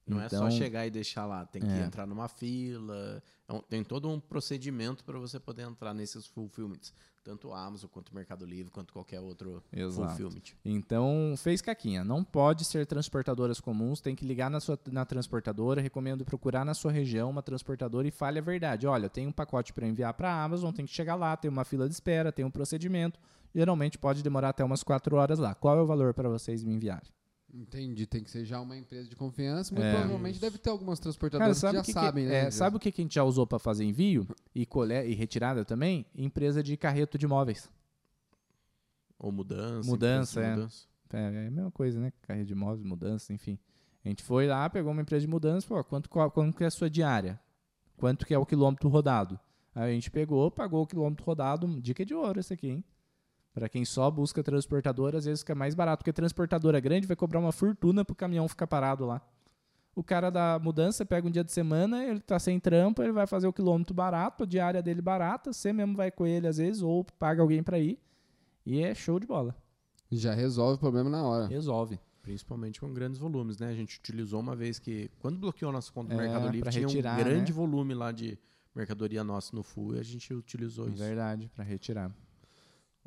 Não 0.05 0.21
é 0.21 0.25
Então- 0.25 0.39
só 0.39 0.51
chegar 0.51 0.85
e 0.85 0.91
deixar 0.91 1.25
lá, 1.25 1.45
tem 1.45 1.61
que 1.61 1.67
É. 1.67 1.83
entrar 1.85 2.05
numa 2.05 2.27
fila. 2.27 3.23
É 3.47 3.53
um- 3.53 3.61
Tem 3.61 3.83
todo 3.83 4.09
um 4.09 4.19
procedimento 4.19 5.03
para 5.03 5.17
você 5.17 5.39
poder 5.39 5.63
entrar 5.63 5.93
nesses 5.93 6.25
fulfillments. 6.27 6.93
Tanto 7.23 7.47
o 7.47 7.53
Amazon, 7.53 7.89
quanto 7.89 8.09
o 8.09 8.15
Mercado 8.15 8.45
Livre, 8.45 8.69
quanto 8.69 8.91
qualquer 8.91 9.21
outro 9.21 9.63
Exato. 9.71 10.09
fulfillment. 10.09 10.41
Então, 10.65 11.33
fez 11.37 11.61
caquinha. 11.61 12.03
Não 12.03 12.21
pode 12.21 12.65
ser 12.65 12.85
transportadoras 12.85 13.61
comuns, 13.61 14.01
tem 14.01 14.13
que 14.13 14.25
ligar 14.25 14.51
na, 14.51 14.59
sua, 14.59 14.77
na 14.91 15.05
transportadora. 15.05 15.79
Recomendo 15.79 16.25
procurar 16.25 16.65
na 16.65 16.73
sua 16.73 16.91
região 16.91 17.29
uma 17.29 17.41
transportadora 17.41 18.05
e 18.05 18.11
fale 18.11 18.39
a 18.39 18.41
verdade. 18.41 18.85
Olha, 18.85 19.09
tem 19.09 19.25
um 19.25 19.31
pacote 19.31 19.71
para 19.71 19.87
enviar 19.87 20.13
para 20.15 20.33
a 20.33 20.43
Amazon, 20.43 20.73
tem 20.73 20.85
que 20.85 20.91
chegar 20.91 21.15
lá, 21.15 21.37
tem 21.37 21.49
uma 21.49 21.63
fila 21.63 21.87
de 21.87 21.93
espera, 21.93 22.29
tem 22.29 22.43
um 22.43 22.51
procedimento. 22.51 23.17
Geralmente 23.55 23.97
pode 23.97 24.21
demorar 24.21 24.49
até 24.49 24.63
umas 24.65 24.83
quatro 24.83 25.15
horas 25.15 25.39
lá. 25.39 25.55
Qual 25.55 25.77
é 25.77 25.81
o 25.81 25.85
valor 25.85 26.13
para 26.13 26.27
vocês 26.27 26.61
me 26.61 26.73
enviarem? 26.73 27.09
Entendi, 27.53 28.07
tem 28.07 28.23
que 28.23 28.31
ser 28.31 28.43
já 28.45 28.59
uma 28.59 28.75
empresa 28.75 29.07
de 29.07 29.15
confiança, 29.15 29.73
mas 29.75 29.83
É. 29.83 29.91
provavelmente 29.91 30.39
deve 30.39 30.57
ter 30.57 30.71
algumas 30.71 30.97
Cara, 30.97 31.03
transportadoras 31.03 31.57
que 31.57 31.61
sabe 31.61 31.73
já 31.75 31.79
o 31.81 31.83
que 31.83 31.87
que- 31.87 31.93
sabem, 31.93 32.25
né? 32.25 32.35
é, 32.45 32.51
sabe 32.51 32.77
o 32.77 32.79
que 32.79 32.91
que 32.91 33.01
a 33.01 33.03
gente 33.03 33.13
já 33.13 33.23
usou 33.23 33.45
para 33.45 33.59
fazer 33.59 33.83
envio 33.85 34.27
e, 34.55 34.65
colhe 34.65 34.95
e 35.07 35.13
retirada 35.13 35.63
também? 35.63 36.03
Empresa 36.15 36.63
de 36.63 36.75
carreto 36.75 37.15
de 37.17 37.27
móveis. 37.27 37.69
Ou 39.19 39.31
mudança. 39.31 39.87
Mudança, 39.89 40.41
é. 40.41 40.49
mudança. 40.55 40.87
É, 41.13 41.17
é 41.43 41.47
a 41.47 41.51
mesma 41.51 41.69
coisa, 41.71 41.99
né? 41.99 42.11
Carreira 42.23 42.47
de 42.47 42.53
imóveis, 42.53 42.83
mudança, 42.83 43.31
enfim. 43.31 43.59
A 44.03 44.09
gente 44.09 44.23
foi 44.23 44.47
lá, 44.47 44.67
pegou 44.67 44.91
uma 44.91 45.01
empresa 45.03 45.21
de 45.21 45.27
mudança, 45.31 45.67
falou, 45.67 45.81
ó, 45.81 45.83
quanto, 45.83 46.09
qual- 46.09 46.31
quanto 46.31 46.57
que 46.57 46.63
é 46.63 46.67
a 46.67 46.71
sua 46.71 46.89
diária? 46.89 47.39
Quanto 47.95 48.25
que 48.25 48.33
é 48.33 48.37
o 48.37 48.45
quilômetro 48.47 48.89
rodado? 48.89 49.39
Aí 49.75 49.91
a 49.91 49.93
gente 49.93 50.09
pegou, 50.09 50.49
pagou 50.49 50.81
o 50.81 50.87
quilômetro 50.87 51.23
rodado, 51.23 51.67
dica 51.79 52.03
de 52.03 52.15
ouro 52.15 52.39
esse 52.39 52.51
aqui, 52.51 52.67
hein? 52.69 52.83
Pra 53.53 53.69
quem 53.69 53.85
só 53.85 54.09
busca 54.09 54.41
transportadora, 54.43 55.19
às 55.19 55.25
vezes 55.25 55.41
fica 55.41 55.53
mais 55.53 55.75
barato, 55.75 55.99
porque 55.99 56.11
transportadora 56.11 56.79
grande 56.79 57.05
vai 57.05 57.15
cobrar 57.15 57.39
uma 57.39 57.51
fortuna 57.51 58.03
pro 58.03 58.15
caminhão 58.15 58.47
ficar 58.47 58.65
parado 58.65 59.05
lá. 59.05 59.21
O 59.95 60.03
cara 60.03 60.31
da 60.31 60.57
mudança 60.57 61.05
pega 61.05 61.27
um 61.27 61.29
dia 61.29 61.43
de 61.43 61.51
semana, 61.51 62.03
ele 62.03 62.19
tá 62.19 62.39
sem 62.39 62.59
trampa, 62.59 63.03
ele 63.03 63.11
vai 63.11 63.27
fazer 63.27 63.47
o 63.47 63.53
quilômetro 63.53 63.93
barato, 63.93 64.43
a 64.43 64.47
diária 64.47 64.81
dele 64.81 65.03
barata, 65.03 65.53
você 65.53 65.71
mesmo 65.71 65.95
vai 65.95 66.09
com 66.09 66.25
ele 66.25 66.47
às 66.47 66.57
vezes, 66.57 66.81
ou 66.81 67.03
paga 67.19 67.43
alguém 67.43 67.61
pra 67.61 67.77
ir, 67.77 67.99
e 68.65 68.81
é 68.81 68.95
show 68.95 69.19
de 69.19 69.27
bola. 69.27 69.55
Já 70.11 70.33
resolve 70.33 70.75
o 70.75 70.79
problema 70.79 71.11
na 71.11 71.23
hora. 71.23 71.45
Resolve. 71.45 71.99
Principalmente 72.23 72.79
com 72.79 72.91
grandes 72.91 73.19
volumes, 73.19 73.59
né? 73.59 73.67
A 73.67 73.75
gente 73.75 73.99
utilizou 73.99 74.39
uma 74.39 74.55
vez 74.55 74.79
que, 74.79 75.11
quando 75.19 75.37
bloqueou 75.37 75.69
a 75.69 75.73
nossa 75.73 75.91
conta 75.91 76.13
É, 76.13 76.15
no 76.15 76.23
Mercado 76.23 76.47
Livre, 76.47 76.71
tinha 76.71 76.87
retirar, 76.87 77.13
um 77.13 77.23
grande 77.23 77.51
né? 77.51 77.55
volume 77.55 77.93
lá 77.93 78.11
de 78.11 78.39
mercadoria 78.73 79.23
nossa 79.23 79.55
no 79.55 79.61
full 79.61 79.95
e 79.95 79.99
a 79.99 80.03
gente 80.03 80.33
utilizou 80.33 80.87
isso. 80.87 81.03
Verdade, 81.03 81.51
pra 81.53 81.63
retirar. 81.63 82.11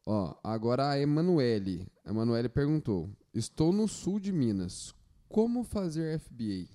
Ó, 0.06 0.36
agora 0.44 0.90
a 0.90 1.00
Emanuele. 1.00 1.84
A 2.04 2.10
Emanuele 2.10 2.48
perguntou: 2.48 3.10
Estou 3.34 3.72
no 3.72 3.88
sul 3.88 4.20
de 4.20 4.32
Minas. 4.32 4.94
Como 5.28 5.64
fazer 5.64 6.20
FBA? 6.20 6.68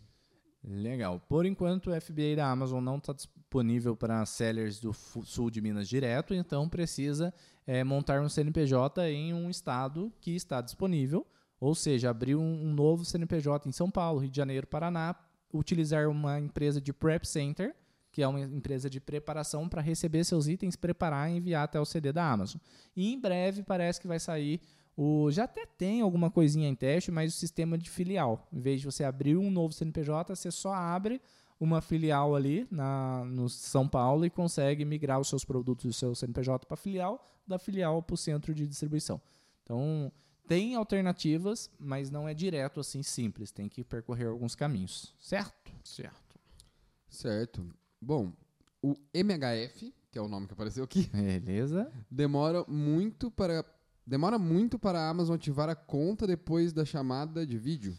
Legal. 0.62 1.20
Por 1.30 1.46
enquanto, 1.46 1.90
o 1.90 2.02
FBA 2.02 2.36
da 2.36 2.52
Amazon 2.52 2.84
não 2.84 2.98
está 2.98 3.14
disponível 3.14 3.96
para 3.96 4.26
sellers 4.26 4.80
do 4.80 4.94
sul 4.94 5.50
de 5.50 5.62
Minas 5.62 5.88
direto, 5.88 6.34
então 6.34 6.68
precisa 6.68 7.34
é, 7.66 7.84
montar 7.84 8.22
um 8.22 8.30
CNPJ 8.30 9.10
em 9.10 9.34
um 9.34 9.50
estado 9.50 10.12
que 10.20 10.36
está 10.36 10.62
disponível, 10.62 11.26
ou 11.60 11.74
seja, 11.74 12.10
abrir 12.10 12.36
um, 12.36 12.66
um 12.66 12.74
novo 12.74 13.06
CNPJ 13.06 13.68
em 13.68 13.72
São 13.72 13.90
Paulo, 13.90 14.20
Rio 14.20 14.30
de 14.30 14.38
Janeiro, 14.38 14.68
Paraná, 14.68 15.16
utilizar 15.54 16.08
uma 16.10 16.40
empresa 16.40 16.82
de 16.82 16.94
Prep 16.94 17.26
Center, 17.26 17.76
que 18.12 18.22
é 18.22 18.28
uma 18.28 18.42
empresa 18.42 18.90
de 18.90 19.00
preparação 19.00 19.70
para 19.70 19.82
receber 19.82 20.24
seus 20.24 20.48
itens, 20.48 20.76
preparar 20.76 21.32
e 21.32 21.38
enviar 21.38 21.64
até 21.64 21.80
o 21.80 21.86
CD 21.86 22.12
da 22.12 22.30
Amazon. 22.30 22.60
E 22.96 23.14
em 23.14 23.20
breve 23.20 23.64
parece 23.64 24.00
que 24.02 24.08
vai 24.08 24.20
sair 24.20 24.62
o 24.96 25.32
já 25.32 25.46
até 25.46 25.66
tem 25.66 26.02
alguma 26.02 26.30
coisinha 26.30 26.68
em 26.68 26.76
teste, 26.76 27.12
mas 27.12 27.34
o 27.34 27.38
sistema 27.38 27.78
de 27.78 27.90
filial. 27.90 28.48
Em 28.52 28.60
vez 28.60 28.82
de 28.82 28.86
você 28.86 29.04
abrir 29.04 29.38
um 29.38 29.50
novo 29.50 29.74
CNPJ, 29.74 30.36
você 30.36 30.52
só 30.52 30.74
abre 30.74 31.22
uma 31.60 31.82
filial 31.82 32.36
ali 32.36 32.68
na, 32.70 33.24
no 33.26 33.48
São 33.48 33.88
Paulo 33.88 34.26
e 34.26 34.30
consegue 34.30 34.84
migrar 34.84 35.20
os 35.20 35.30
seus 35.30 35.46
produtos 35.46 35.86
do 35.86 35.94
seu 35.94 36.14
CNPJ 36.14 36.66
para 36.66 36.76
filial, 36.76 37.26
da 37.48 37.58
filial 37.58 38.02
para 38.02 38.14
o 38.14 38.18
centro 38.18 38.54
de 38.54 38.68
distribuição. 38.68 39.22
Então, 39.64 40.12
tem 40.48 40.76
alternativas, 40.76 41.70
mas 41.80 42.10
não 42.10 42.28
é 42.28 42.34
direto 42.34 42.80
assim 42.80 43.02
simples. 43.02 43.52
Tem 43.52 43.70
que 43.70 43.84
percorrer 43.84 44.28
alguns 44.28 44.56
caminhos, 44.56 45.16
certo? 45.20 45.72
Certo. 45.84 46.40
Certo. 47.10 47.81
Bom, 48.02 48.34
o 48.82 48.96
MHF, 49.14 49.94
que 50.12 50.18
é 50.18 50.22
o 50.22 50.28
nome 50.28 50.48
que 50.48 50.54
apareceu 50.54 50.84
aqui, 50.84 51.08
Beleza. 51.14 51.92
demora 52.10 52.66
muito 52.68 53.30
para 53.30 53.64
demora 54.06 54.40
muito 54.40 54.80
para 54.80 55.00
a 55.00 55.10
Amazon 55.10 55.36
ativar 55.36 55.70
a 55.70 55.76
conta 55.76 56.26
depois 56.26 56.74
da 56.74 56.84
chamada 56.84 57.46
de 57.46 57.60
vídeo. 57.60 57.96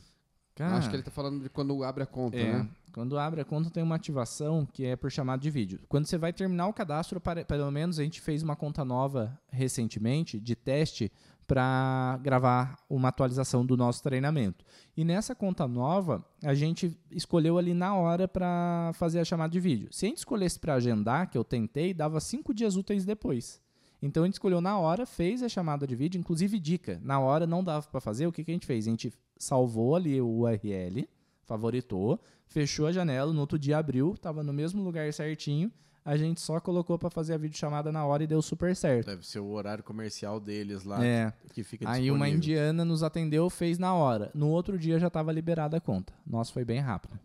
Cara, 0.54 0.76
Acho 0.76 0.90
que 0.90 0.96
ele 0.96 1.02
tá 1.02 1.10
falando 1.10 1.42
de 1.42 1.48
quando 1.48 1.82
abre 1.82 2.02
a 2.02 2.06
conta, 2.06 2.36
É, 2.36 2.52
né? 2.52 2.68
quando 2.92 3.18
abre 3.18 3.40
a 3.40 3.44
conta 3.44 3.70
tem 3.70 3.82
uma 3.82 3.94
ativação 3.94 4.66
que 4.70 4.84
é 4.84 4.94
por 4.96 5.10
chamada 5.10 5.40
de 5.40 5.50
vídeo. 5.50 5.80
Quando 5.88 6.06
você 6.06 6.18
vai 6.18 6.32
terminar 6.32 6.66
o 6.66 6.72
cadastro, 6.72 7.20
pelo 7.20 7.70
menos 7.70 7.98
a 7.98 8.02
gente 8.02 8.20
fez 8.20 8.42
uma 8.42 8.54
conta 8.54 8.84
nova 8.84 9.38
recentemente 9.48 10.38
de 10.38 10.54
teste 10.54 11.10
para 11.46 12.18
gravar 12.22 12.76
uma 12.88 13.08
atualização 13.08 13.64
do 13.66 13.76
nosso 13.76 14.02
treinamento. 14.02 14.64
E 14.96 15.04
nessa 15.04 15.34
conta 15.34 15.66
nova, 15.66 16.24
a 16.42 16.54
gente 16.54 16.96
escolheu 17.10 17.58
ali 17.58 17.74
na 17.74 17.94
hora 17.94 18.28
para 18.28 18.92
fazer 18.94 19.20
a 19.20 19.24
chamada 19.24 19.52
de 19.52 19.60
vídeo. 19.60 19.88
Se 19.90 20.06
a 20.06 20.08
gente 20.08 20.18
escolhesse 20.18 20.58
para 20.58 20.74
agendar, 20.74 21.28
que 21.28 21.36
eu 21.36 21.44
tentei, 21.44 21.92
dava 21.92 22.20
cinco 22.20 22.54
dias 22.54 22.76
úteis 22.76 23.04
depois. 23.04 23.60
Então 24.00 24.22
a 24.22 24.26
gente 24.26 24.34
escolheu 24.34 24.60
na 24.60 24.78
hora, 24.78 25.06
fez 25.06 25.42
a 25.42 25.48
chamada 25.48 25.86
de 25.86 25.94
vídeo, 25.94 26.18
inclusive 26.18 26.58
dica, 26.58 27.00
na 27.04 27.20
hora 27.20 27.46
não 27.46 27.62
dava 27.62 27.86
para 27.86 28.00
fazer, 28.00 28.26
o 28.26 28.32
que, 28.32 28.42
que 28.44 28.50
a 28.50 28.54
gente 28.54 28.66
fez? 28.66 28.86
A 28.86 28.90
gente 28.90 29.12
salvou 29.42 29.96
ali 29.96 30.20
o 30.20 30.28
URL, 30.28 31.08
favoritou, 31.44 32.20
fechou 32.46 32.86
a 32.86 32.92
janela, 32.92 33.32
no 33.32 33.40
outro 33.40 33.58
dia 33.58 33.78
abriu, 33.78 34.12
estava 34.14 34.42
no 34.42 34.52
mesmo 34.52 34.82
lugar 34.82 35.12
certinho, 35.12 35.70
a 36.04 36.16
gente 36.16 36.40
só 36.40 36.58
colocou 36.60 36.98
para 36.98 37.10
fazer 37.10 37.34
a 37.34 37.36
videochamada 37.38 37.90
na 37.92 38.04
hora 38.04 38.24
e 38.24 38.26
deu 38.26 38.40
super 38.42 38.74
certo. 38.74 39.06
Deve 39.06 39.26
ser 39.26 39.38
o 39.40 39.50
horário 39.50 39.82
comercial 39.84 40.38
deles 40.40 40.84
lá 40.84 41.04
É. 41.04 41.32
que 41.52 41.62
fica 41.62 41.88
Aí 41.90 42.10
uma 42.10 42.28
indiana 42.28 42.84
nos 42.84 43.02
atendeu, 43.02 43.48
fez 43.50 43.78
na 43.78 43.94
hora. 43.94 44.30
No 44.34 44.48
outro 44.48 44.78
dia 44.78 44.98
já 44.98 45.06
estava 45.08 45.30
liberada 45.32 45.76
a 45.76 45.80
conta. 45.80 46.12
Nossa, 46.26 46.52
foi 46.52 46.64
bem 46.64 46.80
rápido. 46.80 47.18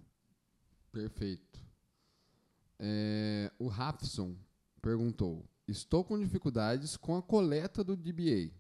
Perfeito. 0.92 1.60
É, 2.80 3.52
o 3.60 3.68
Rafson 3.68 4.36
perguntou: 4.82 5.44
Estou 5.68 6.04
com 6.04 6.18
dificuldades 6.20 6.96
com 6.96 7.16
a 7.18 7.22
coleta 7.22 7.84
do 7.84 7.96
DBA. 7.96 8.52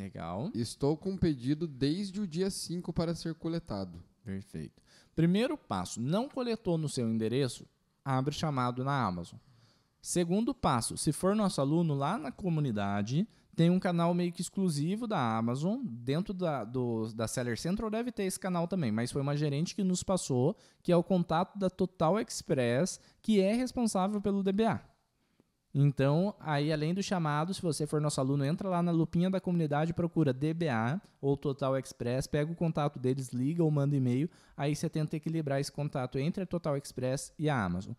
Legal. 0.00 0.50
Estou 0.54 0.96
com 0.96 1.10
um 1.10 1.16
pedido 1.16 1.68
desde 1.68 2.22
o 2.22 2.26
dia 2.26 2.50
5 2.50 2.90
para 2.90 3.14
ser 3.14 3.34
coletado. 3.34 4.02
Perfeito. 4.24 4.82
Primeiro 5.14 5.58
passo, 5.58 6.00
não 6.00 6.26
coletou 6.26 6.78
no 6.78 6.88
seu 6.88 7.06
endereço, 7.06 7.66
abre 8.02 8.32
chamado 8.32 8.82
na 8.82 9.04
Amazon. 9.04 9.38
Segundo 10.00 10.54
passo, 10.54 10.96
se 10.96 11.12
for 11.12 11.36
nosso 11.36 11.60
aluno 11.60 11.92
lá 11.92 12.16
na 12.16 12.32
comunidade, 12.32 13.28
tem 13.54 13.68
um 13.68 13.78
canal 13.78 14.14
meio 14.14 14.32
que 14.32 14.40
exclusivo 14.40 15.06
da 15.06 15.36
Amazon, 15.36 15.80
dentro 15.84 16.32
da, 16.32 16.64
do, 16.64 17.12
da 17.12 17.28
Seller 17.28 17.58
Central 17.60 17.90
deve 17.90 18.10
ter 18.10 18.22
esse 18.22 18.40
canal 18.40 18.66
também, 18.66 18.90
mas 18.90 19.12
foi 19.12 19.20
uma 19.20 19.36
gerente 19.36 19.74
que 19.74 19.84
nos 19.84 20.02
passou, 20.02 20.56
que 20.82 20.90
é 20.90 20.96
o 20.96 21.04
contato 21.04 21.58
da 21.58 21.68
Total 21.68 22.18
Express, 22.18 22.98
que 23.20 23.38
é 23.38 23.52
responsável 23.52 24.18
pelo 24.18 24.42
DBA. 24.42 24.80
Então, 25.72 26.34
aí 26.40 26.72
além 26.72 26.92
do 26.92 27.02
chamado, 27.02 27.54
se 27.54 27.62
você 27.62 27.86
for 27.86 28.00
nosso 28.00 28.20
aluno, 28.20 28.44
entra 28.44 28.68
lá 28.68 28.82
na 28.82 28.90
lupinha 28.90 29.30
da 29.30 29.40
comunidade, 29.40 29.94
procura 29.94 30.32
DBA 30.32 31.00
ou 31.20 31.36
Total 31.36 31.78
Express, 31.78 32.26
pega 32.26 32.50
o 32.50 32.56
contato 32.56 32.98
deles, 32.98 33.28
liga 33.28 33.62
ou 33.62 33.70
manda 33.70 33.94
e-mail, 33.94 34.28
aí 34.56 34.74
você 34.74 34.88
tenta 34.88 35.16
equilibrar 35.16 35.60
esse 35.60 35.70
contato 35.70 36.18
entre 36.18 36.42
a 36.42 36.46
Total 36.46 36.76
Express 36.76 37.32
e 37.38 37.48
a 37.48 37.64
Amazon. 37.64 37.94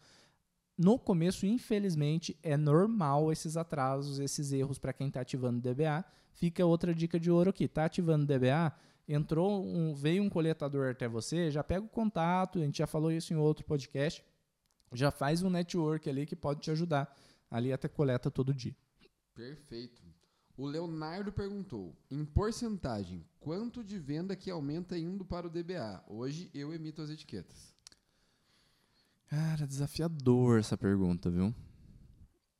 No 0.78 1.00
começo, 1.00 1.46
infelizmente, 1.46 2.38
é 2.44 2.58
normal 2.58 3.32
esses 3.32 3.56
atrasos, 3.56 4.20
esses 4.20 4.52
erros 4.52 4.78
para 4.78 4.92
quem 4.92 5.08
está 5.08 5.22
ativando 5.22 5.62
DBA. 5.62 6.04
Fica 6.34 6.66
outra 6.66 6.94
dica 6.94 7.20
de 7.20 7.30
ouro 7.30 7.52
aqui. 7.52 7.66
Está 7.66 7.86
ativando 7.86 8.26
DBA, 8.26 8.74
entrou 9.08 9.64
um, 9.64 9.94
veio 9.94 10.24
um 10.24 10.30
coletador 10.30 10.90
até 10.90 11.08
você, 11.08 11.52
já 11.52 11.64
pega 11.64 11.86
o 11.86 11.90
contato, 11.90 12.60
a 12.60 12.64
gente 12.64 12.80
já 12.80 12.88
falou 12.88 13.12
isso 13.12 13.34
em 13.34 13.38
outro 13.38 13.64
podcast, 13.64 14.24
já 14.92 15.12
faz 15.12 15.44
um 15.44 15.50
network 15.50 16.10
ali 16.10 16.26
que 16.26 16.36
pode 16.36 16.62
te 16.62 16.72
ajudar 16.72 17.14
ali 17.52 17.72
até 17.74 17.88
coleta 17.90 18.32
todo 18.32 18.54
dia. 18.54 18.76
Perfeito. 19.36 20.02
O 20.58 20.66
Leonardo 20.66 21.32
perguntou: 21.32 21.96
Em 22.10 22.24
porcentagem, 22.26 23.26
quanto 23.40 23.84
de 23.84 24.00
venda 24.00 24.36
que 24.36 24.50
aumenta 24.50 24.98
indo 24.98 25.24
para 25.26 25.46
o 25.48 25.50
DBA? 25.50 26.04
Hoje 26.08 26.50
eu 26.54 26.74
emito 26.74 27.02
as 27.02 27.10
etiquetas. 27.10 27.76
Cara, 29.28 29.66
desafiador 29.66 30.60
essa 30.60 30.78
pergunta, 30.78 31.30
viu? 31.30 31.54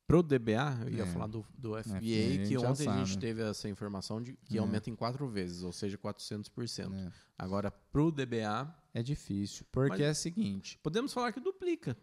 Pro 0.06 0.22
DBA, 0.22 0.78
eu 0.86 0.88
ia 0.90 1.02
É. 1.04 1.06
falar 1.06 1.26
do, 1.26 1.46
do 1.56 1.74
FBA, 1.82 2.00
gente 2.00 2.48
que 2.48 2.58
ontem 2.58 2.88
a 2.88 3.04
gente 3.04 3.18
teve 3.18 3.42
essa 3.42 3.68
informação 3.68 4.20
de 4.20 4.34
que 4.44 4.56
É. 4.56 4.60
aumenta 4.60 4.90
em 4.90 4.96
quatro 4.96 5.26
vezes, 5.28 5.62
ou 5.62 5.72
seja, 5.72 5.96
400%. 5.96 6.92
É. 6.94 7.12
Agora, 7.38 7.70
pro 7.70 8.10
DBA, 8.10 8.74
É 8.94 9.02
difícil, 9.02 9.64
porque 9.72 9.88
Mas- 9.88 10.00
é 10.02 10.10
o 10.10 10.14
seguinte, 10.14 10.78
podemos 10.82 11.14
falar 11.14 11.32
que 11.32 11.40
duplica. 11.40 11.96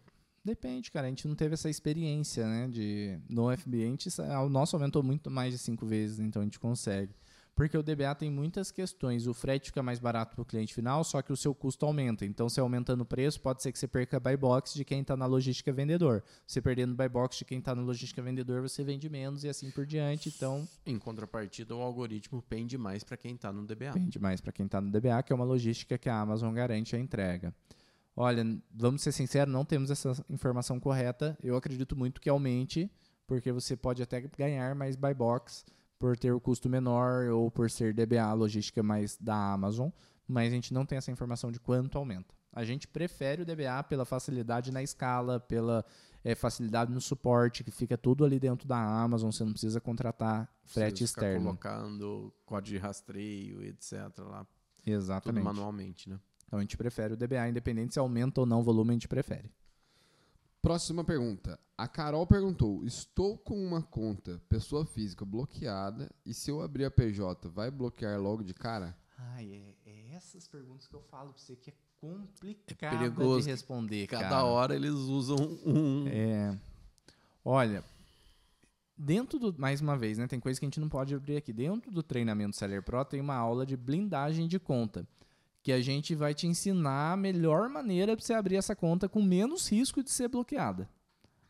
Depende, 0.44 0.90
cara, 0.90 1.06
a 1.06 1.10
gente 1.10 1.26
não 1.26 1.34
teve 1.34 1.54
essa 1.54 1.68
experiência, 1.68 2.46
né, 2.46 2.68
de 2.68 3.18
no 3.28 3.54
FBA, 3.56 3.76
a 3.76 3.80
gente, 3.80 4.08
o 4.44 4.48
nosso 4.48 4.76
aumentou 4.76 5.02
muito 5.02 5.30
mais 5.30 5.52
de 5.52 5.58
cinco 5.58 5.86
vezes, 5.86 6.18
então 6.18 6.42
a 6.42 6.44
gente 6.44 6.58
consegue. 6.58 7.14
Porque 7.54 7.76
o 7.76 7.82
DBA 7.82 8.14
tem 8.14 8.30
muitas 8.30 8.70
questões, 8.70 9.26
o 9.26 9.34
frete 9.34 9.66
fica 9.66 9.82
mais 9.82 9.98
barato 9.98 10.34
para 10.34 10.42
o 10.42 10.46
cliente 10.46 10.72
final, 10.72 11.04
só 11.04 11.20
que 11.20 11.30
o 11.30 11.36
seu 11.36 11.54
custo 11.54 11.84
aumenta. 11.84 12.24
Então, 12.24 12.48
se 12.48 12.58
aumentando 12.58 13.02
o 13.02 13.04
preço, 13.04 13.38
pode 13.38 13.62
ser 13.62 13.70
que 13.70 13.78
você 13.78 13.86
perca 13.86 14.18
buy 14.18 14.34
box 14.34 14.72
de 14.72 14.82
quem 14.82 15.02
está 15.02 15.14
na 15.14 15.26
logística 15.26 15.70
vendedor. 15.70 16.24
Você 16.46 16.62
perdendo 16.62 16.94
buy 16.94 17.08
box 17.08 17.36
de 17.36 17.44
quem 17.44 17.58
está 17.58 17.74
na 17.74 17.82
logística 17.82 18.22
vendedor, 18.22 18.62
você 18.62 18.82
vende 18.82 19.10
menos 19.10 19.44
e 19.44 19.48
assim 19.48 19.70
por 19.70 19.84
diante. 19.84 20.32
Então, 20.34 20.66
Em 20.86 20.98
contrapartida, 20.98 21.74
o 21.74 21.82
algoritmo 21.82 22.40
pende 22.40 22.78
mais 22.78 23.04
para 23.04 23.18
quem 23.18 23.34
está 23.34 23.52
no 23.52 23.66
DBA. 23.66 23.92
Vende 23.92 24.18
mais 24.18 24.40
para 24.40 24.52
quem 24.52 24.64
está 24.64 24.80
no 24.80 24.90
DBA, 24.90 25.22
que 25.22 25.30
é 25.30 25.36
uma 25.36 25.44
logística 25.44 25.98
que 25.98 26.08
a 26.08 26.18
Amazon 26.18 26.54
garante 26.54 26.96
a 26.96 26.98
entrega. 26.98 27.54
Olha, 28.16 28.44
vamos 28.74 29.02
ser 29.02 29.12
sinceros, 29.12 29.52
não 29.52 29.64
temos 29.64 29.90
essa 29.90 30.12
informação 30.28 30.78
correta. 30.78 31.38
Eu 31.42 31.56
acredito 31.56 31.96
muito 31.96 32.20
que 32.20 32.28
aumente, 32.28 32.90
porque 33.26 33.52
você 33.52 33.76
pode 33.76 34.02
até 34.02 34.20
ganhar 34.20 34.74
mais 34.74 34.96
buy 34.96 35.14
box 35.14 35.64
por 35.98 36.16
ter 36.16 36.32
o 36.32 36.40
custo 36.40 36.68
menor 36.68 37.28
ou 37.28 37.50
por 37.50 37.70
ser 37.70 37.94
DBA, 37.94 38.32
logística 38.32 38.82
mais 38.82 39.16
da 39.18 39.52
Amazon, 39.52 39.90
mas 40.26 40.52
a 40.52 40.54
gente 40.54 40.72
não 40.72 40.86
tem 40.86 40.98
essa 40.98 41.10
informação 41.10 41.52
de 41.52 41.60
quanto 41.60 41.98
aumenta. 41.98 42.34
A 42.52 42.64
gente 42.64 42.88
prefere 42.88 43.42
o 43.42 43.46
DBA 43.46 43.84
pela 43.84 44.04
facilidade 44.04 44.72
na 44.72 44.82
escala, 44.82 45.38
pela 45.38 45.84
eh, 46.24 46.34
facilidade 46.34 46.90
no 46.90 47.00
suporte, 47.00 47.62
que 47.62 47.70
fica 47.70 47.96
tudo 47.96 48.24
ali 48.24 48.40
dentro 48.40 48.66
da 48.66 48.76
Amazon, 48.76 49.30
você 49.30 49.44
não 49.44 49.52
precisa 49.52 49.80
contratar 49.80 50.50
frete 50.64 51.04
Precisa 51.04 51.10
externo. 51.10 51.44
colocando 51.44 52.32
código 52.44 52.76
de 52.76 52.82
rastreio, 52.82 53.62
etc. 53.62 53.92
lá, 54.18 54.44
tudo 54.44 54.90
Exatamente. 54.90 55.44
manualmente, 55.44 56.08
né? 56.08 56.18
Então 56.50 56.58
a 56.58 56.62
gente 56.62 56.76
prefere 56.76 57.14
o 57.14 57.16
DBA, 57.16 57.48
independente 57.48 57.92
se 57.92 58.00
aumenta 58.00 58.40
ou 58.40 58.46
não 58.46 58.58
o 58.58 58.62
volume, 58.64 58.90
a 58.90 58.94
gente 58.94 59.06
prefere. 59.06 59.48
Próxima 60.60 61.04
pergunta. 61.04 61.56
A 61.78 61.86
Carol 61.86 62.26
perguntou: 62.26 62.84
Estou 62.84 63.38
com 63.38 63.54
uma 63.64 63.80
conta 63.80 64.42
pessoa 64.48 64.84
física 64.84 65.24
bloqueada 65.24 66.10
e 66.26 66.34
se 66.34 66.50
eu 66.50 66.60
abrir 66.60 66.86
a 66.86 66.90
PJ, 66.90 67.48
vai 67.48 67.70
bloquear 67.70 68.20
logo 68.20 68.42
de 68.42 68.52
cara? 68.52 68.96
Ai, 69.16 69.62
é, 69.86 70.16
essas 70.16 70.48
perguntas 70.48 70.88
que 70.88 70.94
eu 70.94 71.02
falo 71.02 71.32
pra 71.32 71.40
você 71.40 71.54
que 71.54 71.70
é 71.70 71.74
complicado 72.00 72.98
perigoso. 72.98 73.44
de 73.44 73.50
responder, 73.52 74.08
Cada 74.08 74.28
cara. 74.28 74.44
hora 74.44 74.74
eles 74.74 74.90
usam 74.90 75.36
um. 75.64 76.08
É. 76.08 76.58
Olha, 77.44 77.84
dentro 78.98 79.38
do. 79.38 79.54
Mais 79.56 79.80
uma 79.80 79.96
vez, 79.96 80.18
né? 80.18 80.26
Tem 80.26 80.40
coisa 80.40 80.58
que 80.58 80.66
a 80.66 80.68
gente 80.68 80.80
não 80.80 80.88
pode 80.88 81.14
abrir 81.14 81.36
aqui. 81.36 81.52
Dentro 81.52 81.92
do 81.92 82.02
treinamento 82.02 82.56
Seller 82.56 82.82
Pro 82.82 83.04
tem 83.04 83.20
uma 83.20 83.36
aula 83.36 83.64
de 83.64 83.76
blindagem 83.76 84.48
de 84.48 84.58
conta. 84.58 85.06
Que 85.62 85.72
a 85.72 85.80
gente 85.80 86.14
vai 86.14 86.34
te 86.34 86.46
ensinar 86.46 87.12
a 87.12 87.16
melhor 87.16 87.68
maneira 87.68 88.16
para 88.16 88.24
você 88.24 88.32
abrir 88.32 88.56
essa 88.56 88.74
conta 88.74 89.08
com 89.08 89.22
menos 89.22 89.68
risco 89.70 90.02
de 90.02 90.10
ser 90.10 90.28
bloqueada. 90.28 90.88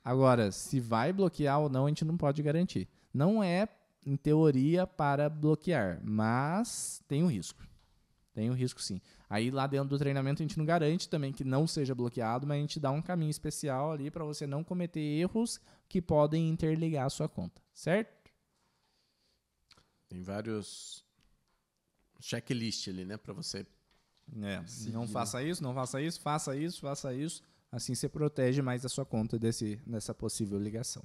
Agora, 0.05 0.51
se 0.51 0.81
vai 0.81 1.13
bloquear 1.13 1.61
ou 1.61 1.69
não, 1.69 1.87
a 1.87 1.89
gente 1.89 2.05
não 2.05 2.17
pode 2.17 2.43
garantir. 2.43 2.89
Não 3.13 3.43
é, 3.43 3.69
em 4.05 4.17
teoria, 4.17 4.87
para 4.87 5.29
bloquear, 5.29 6.01
mas 6.03 7.03
tem 7.07 7.23
um 7.23 7.29
risco. 7.29 7.63
Tem 8.33 8.49
o 8.49 8.55
risco 8.55 8.81
sim. 8.81 9.01
Aí 9.29 9.51
lá 9.51 9.67
dentro 9.67 9.89
do 9.89 9.99
treinamento 9.99 10.43
a 10.43 10.45
gente 10.47 10.59
não 10.59 10.65
garante 10.65 11.09
também 11.09 11.33
que 11.33 11.45
não 11.45 11.67
seja 11.67 11.95
bloqueado, 11.95 12.47
mas 12.47 12.59
a 12.59 12.61
gente 12.61 12.81
dá 12.81 12.91
um 12.91 13.03
caminho 13.03 13.31
especial 13.31 13.93
ali 13.93 14.11
para 14.11 14.25
você 14.25 14.47
não 14.47 14.65
cometer 14.65 15.01
erros 15.01 15.61
que 15.89 16.01
podem 16.01 16.49
interligar 16.49 17.07
a 17.07 17.11
sua 17.11 17.29
conta, 17.29 17.61
certo? 17.73 18.31
Tem 20.09 20.23
vários 20.23 21.05
checklist 22.21 22.89
ali, 22.89 23.05
né, 23.05 23.17
para 23.17 23.33
você. 23.33 23.67
É, 24.43 24.63
Seguir, 24.67 24.93
não 24.93 25.07
faça 25.09 25.43
isso, 25.43 25.63
não 25.63 25.75
faça 25.75 26.01
isso, 26.01 26.21
faça 26.21 26.57
isso, 26.57 26.81
faça 26.81 27.15
isso. 27.15 27.43
Assim 27.73 27.95
você 27.95 28.09
protege 28.09 28.63
mais 28.63 28.85
a 28.85 28.89
sua 28.89 29.05
conta 29.05 29.39
desse, 29.39 29.77
dessa 29.87 30.13
possível 30.15 30.59
ligação. 30.59 31.03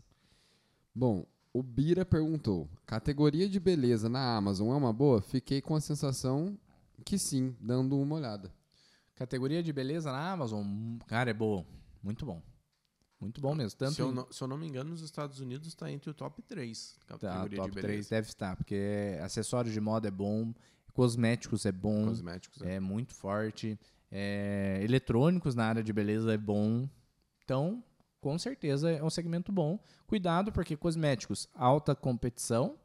Bom, 0.94 1.25
o 1.53 1.62
Bira 1.63 2.05
perguntou: 2.05 2.70
categoria 2.86 3.48
de 3.48 3.60
beleza 3.60 4.10
na 4.10 4.36
Amazon 4.36 4.70
é 4.72 4.75
uma 4.75 4.94
boa? 4.94 5.22
Fiquei 5.22 5.62
com 5.62 5.75
a 5.75 5.82
sensação 5.82 6.58
que 7.03 7.17
sim, 7.17 7.55
dando 7.60 7.98
uma 8.00 8.15
olhada. 8.15 8.51
Categoria 9.15 9.63
de 9.63 9.72
beleza 9.72 10.12
na 10.12 10.32
Amazon, 10.32 10.65
cara, 11.08 11.29
é 11.29 11.34
boa. 11.34 11.65
Muito 12.03 12.25
bom. 12.25 12.41
Muito 13.20 13.39
bom 13.39 13.55
mesmo. 13.55 13.77
Tanto 13.79 13.94
Se 13.96 14.01
eu, 14.01 14.12
não, 14.12 14.32
se 14.32 14.44
eu 14.44 14.48
não 14.48 14.58
me 14.58 14.67
engano, 14.67 14.89
nos 14.89 15.01
Estados 15.01 15.39
Unidos 15.39 15.70
está 15.70 15.89
entre 15.89 16.10
o 16.10 16.13
top 16.13 16.41
3. 16.41 16.98
Tá, 17.08 17.17
Categoria 17.17 17.58
top 17.58 17.72
de 17.72 17.82
3 17.82 17.91
beleza. 17.91 18.10
deve 18.10 18.27
estar, 18.27 18.55
porque 18.58 18.75
é- 18.75 19.22
acessórios 19.24 19.74
de 19.74 19.79
moda 19.79 20.08
é 20.10 20.12
bom, 20.12 20.53
cosméticos 20.96 21.66
é 21.66 21.72
bom, 21.72 22.06
Cosméticos. 22.06 22.62
é. 22.62 22.75
é 22.75 22.80
muito 22.80 23.14
forte, 23.14 23.78
é, 24.10 24.80
eletrônicos 24.82 25.54
na 25.54 25.66
área 25.66 25.84
de 25.84 25.92
beleza 25.92 26.34
é 26.34 26.38
bom. 26.38 26.90
Então, 27.44 27.84
com 28.22 28.40
certeza 28.40 28.90
é 28.90 29.04
um 29.04 29.10
segmento 29.10 29.52
bom. 29.52 29.78
Cuidado, 30.08 30.52
porque 30.52 30.75
cosméticos, 30.78 31.50
alta 31.54 31.94
competição, 31.94 32.78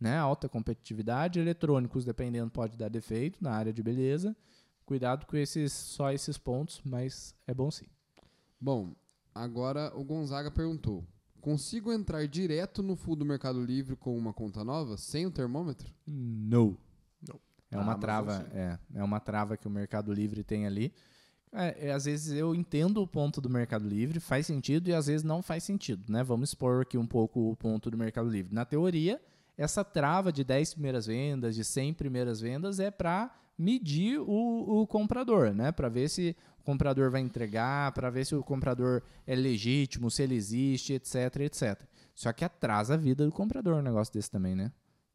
né? 0.00 0.16
Alta 0.16 0.48
competitividade, 0.48 1.40
eletrônicos, 1.40 2.04
dependendo, 2.04 2.50
pode 2.50 2.78
dar 2.78 2.88
defeito 2.88 3.42
na 3.42 3.50
área 3.50 3.72
de 3.72 3.82
beleza. 3.82 4.36
Cuidado 4.86 5.26
com 5.26 5.36
esses 5.36 5.72
só 5.72 6.12
esses 6.12 6.38
pontos, 6.38 6.80
mas 6.84 7.34
é 7.46 7.52
bom 7.52 7.70
sim. 7.70 7.86
Bom, 8.60 8.94
agora 9.34 9.92
o 9.96 10.04
Gonzaga 10.04 10.50
perguntou: 10.50 11.04
consigo 11.40 11.92
entrar 11.92 12.26
direto 12.28 12.84
no 12.84 12.94
full 12.94 13.16
do 13.16 13.24
Mercado 13.24 13.60
Livre 13.60 13.96
com 13.96 14.16
uma 14.16 14.32
conta 14.32 14.62
nova, 14.64 14.96
sem 14.96 15.26
o 15.26 15.30
termômetro? 15.30 15.92
Não. 16.06 16.76
É 17.70 17.76
uma 17.76 17.92
Amazon, 17.92 18.00
trava, 18.00 18.36
sim. 18.38 18.46
é, 18.52 18.78
é 18.94 19.04
uma 19.04 19.20
trava 19.20 19.56
que 19.56 19.66
o 19.66 19.70
Mercado 19.70 20.12
Livre 20.12 20.42
tem 20.42 20.66
ali. 20.66 20.92
É, 21.52 21.88
é, 21.88 21.92
às 21.92 22.04
vezes 22.04 22.32
eu 22.36 22.54
entendo 22.54 23.02
o 23.02 23.06
ponto 23.06 23.40
do 23.40 23.48
Mercado 23.48 23.88
Livre, 23.88 24.20
faz 24.20 24.46
sentido 24.46 24.88
e 24.88 24.94
às 24.94 25.06
vezes 25.06 25.22
não 25.22 25.42
faz 25.42 25.64
sentido, 25.64 26.04
né? 26.10 26.22
Vamos 26.22 26.50
expor 26.50 26.82
aqui 26.82 26.98
um 26.98 27.06
pouco 27.06 27.50
o 27.50 27.56
ponto 27.56 27.90
do 27.90 27.96
Mercado 27.96 28.28
Livre. 28.28 28.54
Na 28.54 28.64
teoria, 28.64 29.20
essa 29.56 29.84
trava 29.84 30.32
de 30.32 30.44
10 30.44 30.74
primeiras 30.74 31.06
vendas, 31.06 31.54
de 31.54 31.64
100 31.64 31.94
primeiras 31.94 32.40
vendas 32.40 32.78
é 32.78 32.90
para 32.90 33.34
medir 33.58 34.20
o, 34.20 34.82
o 34.82 34.86
comprador, 34.86 35.52
né? 35.52 35.72
Para 35.72 35.88
ver 35.88 36.08
se 36.08 36.36
o 36.60 36.64
comprador 36.64 37.10
vai 37.10 37.20
entregar, 37.20 37.92
para 37.92 38.10
ver 38.10 38.24
se 38.24 38.34
o 38.34 38.42
comprador 38.42 39.02
é 39.26 39.34
legítimo, 39.34 40.10
se 40.10 40.22
ele 40.22 40.34
existe, 40.34 40.92
etc, 40.92 41.40
etc. 41.40 41.82
Só 42.14 42.32
que 42.32 42.44
atrasa 42.44 42.94
a 42.94 42.96
vida 42.96 43.24
do 43.24 43.32
comprador 43.32 43.74
um 43.74 43.82
negócio 43.82 44.12
desse 44.12 44.30
também, 44.30 44.54
né? 44.54 44.70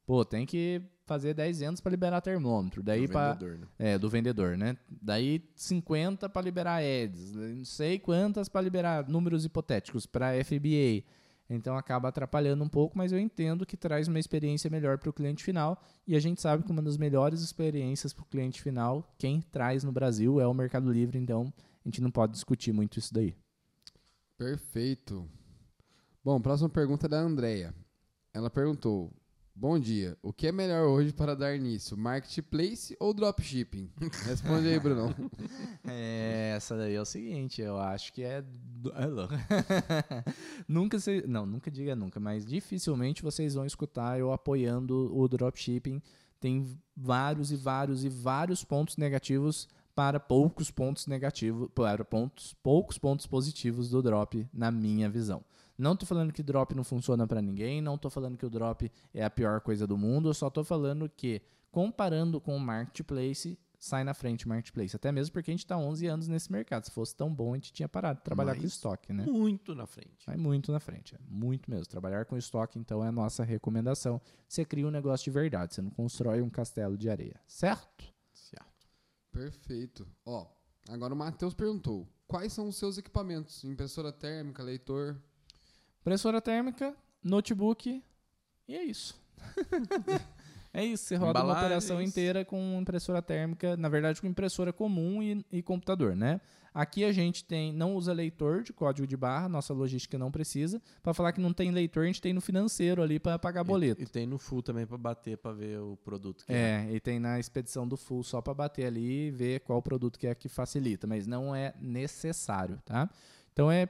Pô, 0.06 0.26
tem 0.26 0.46
que 0.46 0.82
fazer 1.06 1.34
10 1.34 1.60
vendas 1.60 1.82
para 1.82 1.92
liberar 1.92 2.22
termômetro. 2.22 2.82
Daí 2.84 3.08
do 3.08 3.14
para 3.14 3.34
vendedor, 3.34 3.58
né? 3.58 3.68
é, 3.78 3.98
do 3.98 4.10
vendedor, 4.10 4.58
né? 4.58 4.78
Daí 4.90 5.44
50 5.56 6.30
para 6.30 6.42
liberar 6.42 6.82
ads, 6.82 7.34
não 7.34 7.66
sei 7.66 8.00
quantas 8.00 8.50
para 8.50 8.62
liberar 8.62 9.08
números 9.08 9.46
hipotéticos 9.46 10.06
para 10.06 10.34
FBA. 10.44 11.04
Então 11.50 11.78
acaba 11.78 12.08
atrapalhando 12.08 12.64
um 12.64 12.70
pouco, 12.70 12.98
mas 12.98 13.12
eu 13.12 13.20
entendo 13.20 13.66
que 13.66 13.78
traz 13.78 14.08
uma 14.08 14.20
experiência 14.20 14.70
melhor 14.70 14.98
para 14.98 15.10
o 15.10 15.14
cliente 15.14 15.44
final. 15.44 15.82
E 16.08 16.16
a 16.16 16.20
gente 16.20 16.42
sabe 16.42 16.64
que 16.64 16.72
uma 16.72 16.82
das 16.82 16.98
melhores 16.98 17.42
experiências 17.42 18.14
para 18.14 18.24
o 18.24 18.28
cliente 18.28 18.62
final, 18.62 19.14
quem 19.18 19.42
traz 19.42 19.84
no 19.84 19.92
Brasil 19.92 20.40
é 20.40 20.48
o 20.48 20.54
Mercado 20.54 20.92
Livre, 20.92 21.18
então 21.18 21.54
a 21.58 21.88
gente 21.88 22.02
não 22.02 22.10
pode 22.10 22.34
discutir 22.34 22.72
muito 22.72 22.98
isso 22.98 23.14
daí. 23.14 23.36
Perfeito. 24.38 25.30
Bom, 26.24 26.42
próxima 26.42 26.70
pergunta 26.70 27.06
é 27.06 27.10
da 27.10 27.20
Andrea. 27.20 27.74
Ela 28.34 28.50
perguntou: 28.50 29.12
Bom 29.56 29.80
dia, 29.80 30.18
o 30.22 30.34
que 30.34 30.48
é 30.48 30.52
melhor 30.52 30.88
hoje 30.88 31.14
para 31.14 31.36
dar 31.36 31.56
início, 31.56 31.96
marketplace 31.96 32.98
ou 33.00 33.14
dropshipping? 33.14 33.88
Responde 34.26 34.68
aí, 34.68 34.80
Brunão. 34.80 35.14
É, 35.88 36.54
essa 36.58 36.76
daí 36.76 36.96
é 36.96 37.02
o 37.02 37.06
seguinte, 37.06 37.62
eu 37.62 37.78
acho 37.78 38.12
que 38.12 38.24
é. 38.24 38.40
é 38.40 38.44
nunca 40.68 41.00
se, 41.00 41.24
Não, 41.28 41.46
nunca 41.46 41.70
diga 41.70 41.96
nunca, 41.96 42.20
mas 42.20 42.44
dificilmente 42.44 43.22
vocês 43.22 43.54
vão 43.54 43.64
escutar 43.64 44.20
eu 44.20 44.34
apoiando 44.34 45.16
o 45.16 45.28
dropshipping. 45.28 46.02
Tem 46.40 46.68
vários 46.98 47.52
e 47.52 47.56
vários 47.56 48.04
e 48.04 48.10
vários 48.10 48.64
pontos 48.64 48.98
negativos 48.98 49.70
para 49.96 50.20
poucos 50.20 50.72
pontos 50.72 51.06
negativos, 51.06 51.70
para 51.76 52.04
pontos, 52.04 52.56
poucos 52.64 52.98
pontos 52.98 53.28
positivos 53.28 53.88
do 53.88 54.02
drop, 54.02 54.48
na 54.52 54.72
minha 54.72 55.08
visão. 55.08 55.44
Não 55.78 55.96
tô 55.96 56.06
falando 56.06 56.32
que 56.32 56.44
drop 56.44 56.76
não 56.76 56.84
funciona 56.84 57.26
para 57.28 57.42
ninguém, 57.42 57.82
não 57.82 57.98
tô 57.98 58.10
falando 58.10 58.38
que 58.38 58.46
o 58.46 58.50
drop 58.50 58.92
é 59.14 59.24
a 59.24 59.30
pior 59.30 59.62
coisa 59.62 59.88
do 59.88 59.98
mundo, 59.98 60.30
eu 60.30 60.34
só 60.34 60.50
tô 60.50 60.64
falando 60.64 61.10
que, 61.10 61.42
comparando 61.72 62.40
com 62.40 62.56
o 62.56 62.60
marketplace, 62.60 63.58
sai 63.80 64.04
na 64.04 64.14
frente 64.14 64.46
o 64.46 64.50
marketplace. 64.50 64.96
Até 64.96 65.12
mesmo 65.12 65.34
porque 65.34 65.52
a 65.52 65.54
gente 65.54 65.66
está 65.66 65.76
11 65.78 66.08
anos 66.08 66.28
nesse 66.30 66.50
mercado. 66.52 66.86
Se 66.86 66.92
fosse 66.92 67.14
tão 67.16 67.34
bom, 67.34 67.52
a 67.52 67.56
gente 67.56 67.74
tinha 67.74 67.90
parado 67.90 68.20
de 68.20 68.24
trabalhar 68.24 68.56
com 68.56 68.62
Mas- 68.62 68.72
estoque, 68.72 69.12
né? 69.12 69.26
Muito 69.26 69.76
na 69.76 69.86
frente. 69.86 70.26
Vai 70.26 70.38
muito 70.38 70.72
na 70.72 70.80
frente, 70.80 71.16
é 71.16 71.20
muito 71.28 71.70
mesmo. 71.70 71.88
Trabalhar 71.88 72.24
com 72.26 72.38
estoque, 72.38 72.80
então, 72.80 73.04
é 73.04 73.08
a 73.10 73.12
nossa 73.12 73.44
recomendação. 73.44 74.22
Você 74.48 74.64
cria 74.64 74.88
um 74.88 74.92
negócio 74.92 75.26
de 75.26 75.32
verdade, 75.32 75.74
você 75.74 75.82
não 75.82 75.90
constrói 75.92 76.42
um 76.42 76.50
castelo 76.50 76.98
de 76.98 77.10
areia, 77.10 77.42
certo? 77.46 78.06
Certo. 78.32 78.88
Perfeito. 79.32 80.08
Ó, 80.26 80.48
agora 80.88 81.14
o 81.14 81.18
Matheus 81.18 81.54
perguntou: 81.54 82.08
Quais 82.28 82.54
são 82.54 82.68
os 82.70 82.78
seus 82.78 82.98
equipamentos? 82.98 83.64
Impressora 83.66 84.12
térmica, 84.14 84.64
leitor? 84.64 85.18
Impressora 86.04 86.42
térmica, 86.42 86.94
notebook, 87.24 88.04
e 88.68 88.76
é 88.76 88.84
isso. 88.84 89.18
é 90.74 90.84
isso, 90.84 91.06
você 91.06 91.16
roda 91.16 91.40
uma 91.40 91.46
Embalagens. 91.46 91.66
operação 91.66 92.02
inteira 92.02 92.44
com 92.44 92.78
impressora 92.78 93.22
térmica, 93.22 93.78
na 93.78 93.88
verdade 93.88 94.20
com 94.20 94.28
impressora 94.28 94.74
comum 94.74 95.24
e, 95.24 95.46
e 95.50 95.64
computador, 95.64 96.14
né? 96.14 96.42
Aqui 96.74 97.06
a 97.06 97.14
gente 97.14 97.46
tem, 97.46 97.72
não 97.72 97.96
usa 97.96 98.12
leitor 98.12 98.64
de 98.64 98.74
código 98.74 99.08
de 99.08 99.16
barra, 99.16 99.48
nossa 99.48 99.74
logística 99.74 100.18
não 100.18 100.30
precisa. 100.30 100.82
Para 101.02 101.14
falar 101.14 101.32
que 101.32 101.40
não 101.40 101.54
tem 101.54 101.72
leitor, 101.72 102.04
a 102.04 102.08
gente 102.08 102.22
tem 102.22 102.34
no 102.34 102.42
financeiro 102.42 103.02
ali 103.02 103.18
para 103.18 103.40
pagar 103.40 103.64
boleto. 103.64 104.02
E, 104.02 104.04
e 104.04 104.08
tem 104.08 104.28
no 104.28 104.38
full 104.38 104.62
também 104.62 104.86
pra 104.86 104.98
bater 104.98 105.38
pra 105.38 105.54
ver 105.54 105.80
o 105.80 105.96
produto 106.04 106.46
que 106.46 106.52
é. 106.52 106.86
É, 106.90 106.94
e 106.94 107.00
tem 107.00 107.18
na 107.18 107.40
expedição 107.40 107.88
do 107.88 107.96
full 107.96 108.24
só 108.24 108.42
para 108.42 108.54
bater 108.54 108.88
ali 108.88 109.28
e 109.28 109.32
ver 109.32 109.62
qual 109.62 109.82
produto 109.82 110.20
que 110.20 110.28
é 110.28 110.36
que 110.36 110.50
facilita, 110.50 111.08
mas 111.08 111.26
não 111.26 111.56
é 111.56 111.74
necessário, 111.80 112.78
tá? 112.84 113.10
Então 113.54 113.72
é 113.72 113.88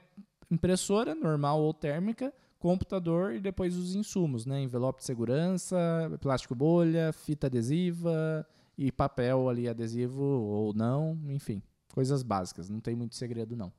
impressora 0.53 1.15
normal 1.15 1.61
ou 1.61 1.73
térmica, 1.73 2.33
computador 2.59 3.33
e 3.33 3.39
depois 3.39 3.75
os 3.75 3.95
insumos, 3.95 4.45
né? 4.45 4.61
Envelope 4.61 4.99
de 4.99 5.05
segurança, 5.05 5.77
plástico 6.21 6.55
bolha, 6.55 7.11
fita 7.11 7.47
adesiva 7.47 8.47
e 8.77 8.91
papel 8.91 9.49
ali 9.49 9.67
adesivo 9.67 10.23
ou 10.23 10.73
não, 10.73 11.19
enfim, 11.27 11.61
coisas 11.93 12.23
básicas, 12.23 12.69
não 12.69 12.79
tem 12.79 12.95
muito 12.95 13.15
segredo 13.15 13.55
não. 13.55 13.71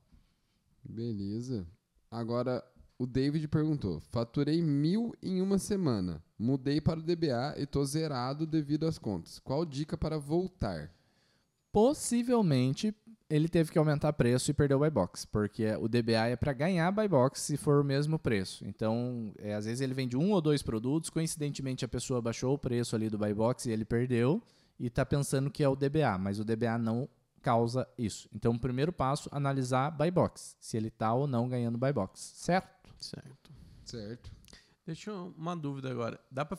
Beleza. 0.85 1.67
Agora, 2.11 2.63
o 2.99 3.07
David 3.07 3.49
perguntou: 3.49 4.01
Faturei 4.01 4.63
mil 4.63 5.15
em 5.23 5.41
uma 5.41 5.59
semana. 5.59 6.23
Mudei 6.39 6.81
para 6.81 7.01
o 7.01 7.03
DBA 7.03 7.55
e 7.57 7.67
tô 7.67 7.85
zerado 7.85 8.47
devido 8.47 8.87
às 8.87 8.99
contas. 8.99 9.39
Qual 9.39 9.65
dica 9.65 9.97
para 9.97 10.19
voltar? 10.19 10.93
Possivelmente 11.73 12.95
ele 13.35 13.49
teve 13.49 13.73
que 13.73 13.79
aumentar 13.79 14.12
preço 14.12 14.49
e 14.49 14.55
perdeu 14.55 14.77
o 14.77 14.81
buy 14.81 14.90
box, 14.90 15.27
porque 15.27 15.75
o 15.81 15.88
DBA 15.88 16.29
é 16.29 16.37
para 16.37 16.53
ganhar 16.53 16.92
buy 16.92 17.09
box 17.09 17.40
se 17.40 17.57
for 17.57 17.81
o 17.81 17.85
mesmo 17.85 18.16
preço. 18.16 18.64
Então, 18.64 19.33
é, 19.38 19.55
às 19.55 19.64
vezes 19.64 19.81
ele 19.81 19.92
vende 19.92 20.16
um 20.16 20.31
ou 20.31 20.40
dois 20.40 20.62
produtos, 20.62 21.11
coincidentemente 21.11 21.85
a 21.85 21.88
pessoa 21.88 22.23
baixou 22.23 22.55
o 22.55 22.59
preço 22.59 22.94
ali 22.94 23.11
do 23.11 23.18
buy 23.18 23.35
box 23.35 23.66
e 23.66 23.73
ele 23.73 23.85
perdeu 23.85 24.40
e 24.79 24.87
está 24.87 25.05
pensando 25.05 25.51
que 25.51 25.64
é 25.64 25.68
o 25.68 25.75
DBA, 25.75 26.16
mas 26.16 26.38
o 26.38 26.44
DBA 26.44 26.79
não 26.79 27.09
causa 27.42 27.88
isso. 27.99 28.29
Então, 28.33 28.53
o 28.53 28.59
primeiro 28.59 28.92
passo, 28.92 29.29
analisar 29.33 29.90
buy 29.90 30.12
box, 30.12 30.57
se 30.61 30.77
ele 30.77 30.88
está 30.88 31.12
ou 31.12 31.27
não 31.27 31.49
ganhando 31.49 31.77
buy 31.77 31.92
box, 31.92 32.20
certo? 32.37 32.94
Certo. 33.01 33.53
Certo. 33.85 34.31
Deixa 34.87 35.11
eu 35.11 35.35
uma 35.37 35.57
dúvida 35.57 35.90
agora. 35.90 36.20
Dá 36.31 36.44
pra 36.44 36.57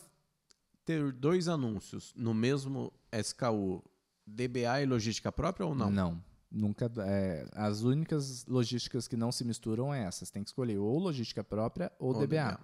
ter 0.84 1.14
dois 1.14 1.48
anúncios 1.48 2.14
no 2.18 2.34
mesmo 2.34 2.92
SKU, 3.14 3.82
DBA 4.28 4.82
e 4.82 4.86
logística 4.86 5.32
própria 5.32 5.66
ou 5.66 5.74
não? 5.74 5.90
Não. 5.90 6.35
Nunca. 6.56 6.90
é, 7.06 7.46
as 7.52 7.82
únicas 7.82 8.46
logísticas 8.46 9.08
que 9.08 9.18
não 9.18 9.32
se 9.32 9.44
misturam 9.44 9.94
é 9.94 10.04
essas. 10.04 10.32
Tem 10.32 10.42
que 10.42 10.50
escolher 10.50 10.78
ou 10.78 10.98
logística 10.98 11.44
própria 11.44 11.92
ou, 12.00 12.14
DBA. 12.14 12.58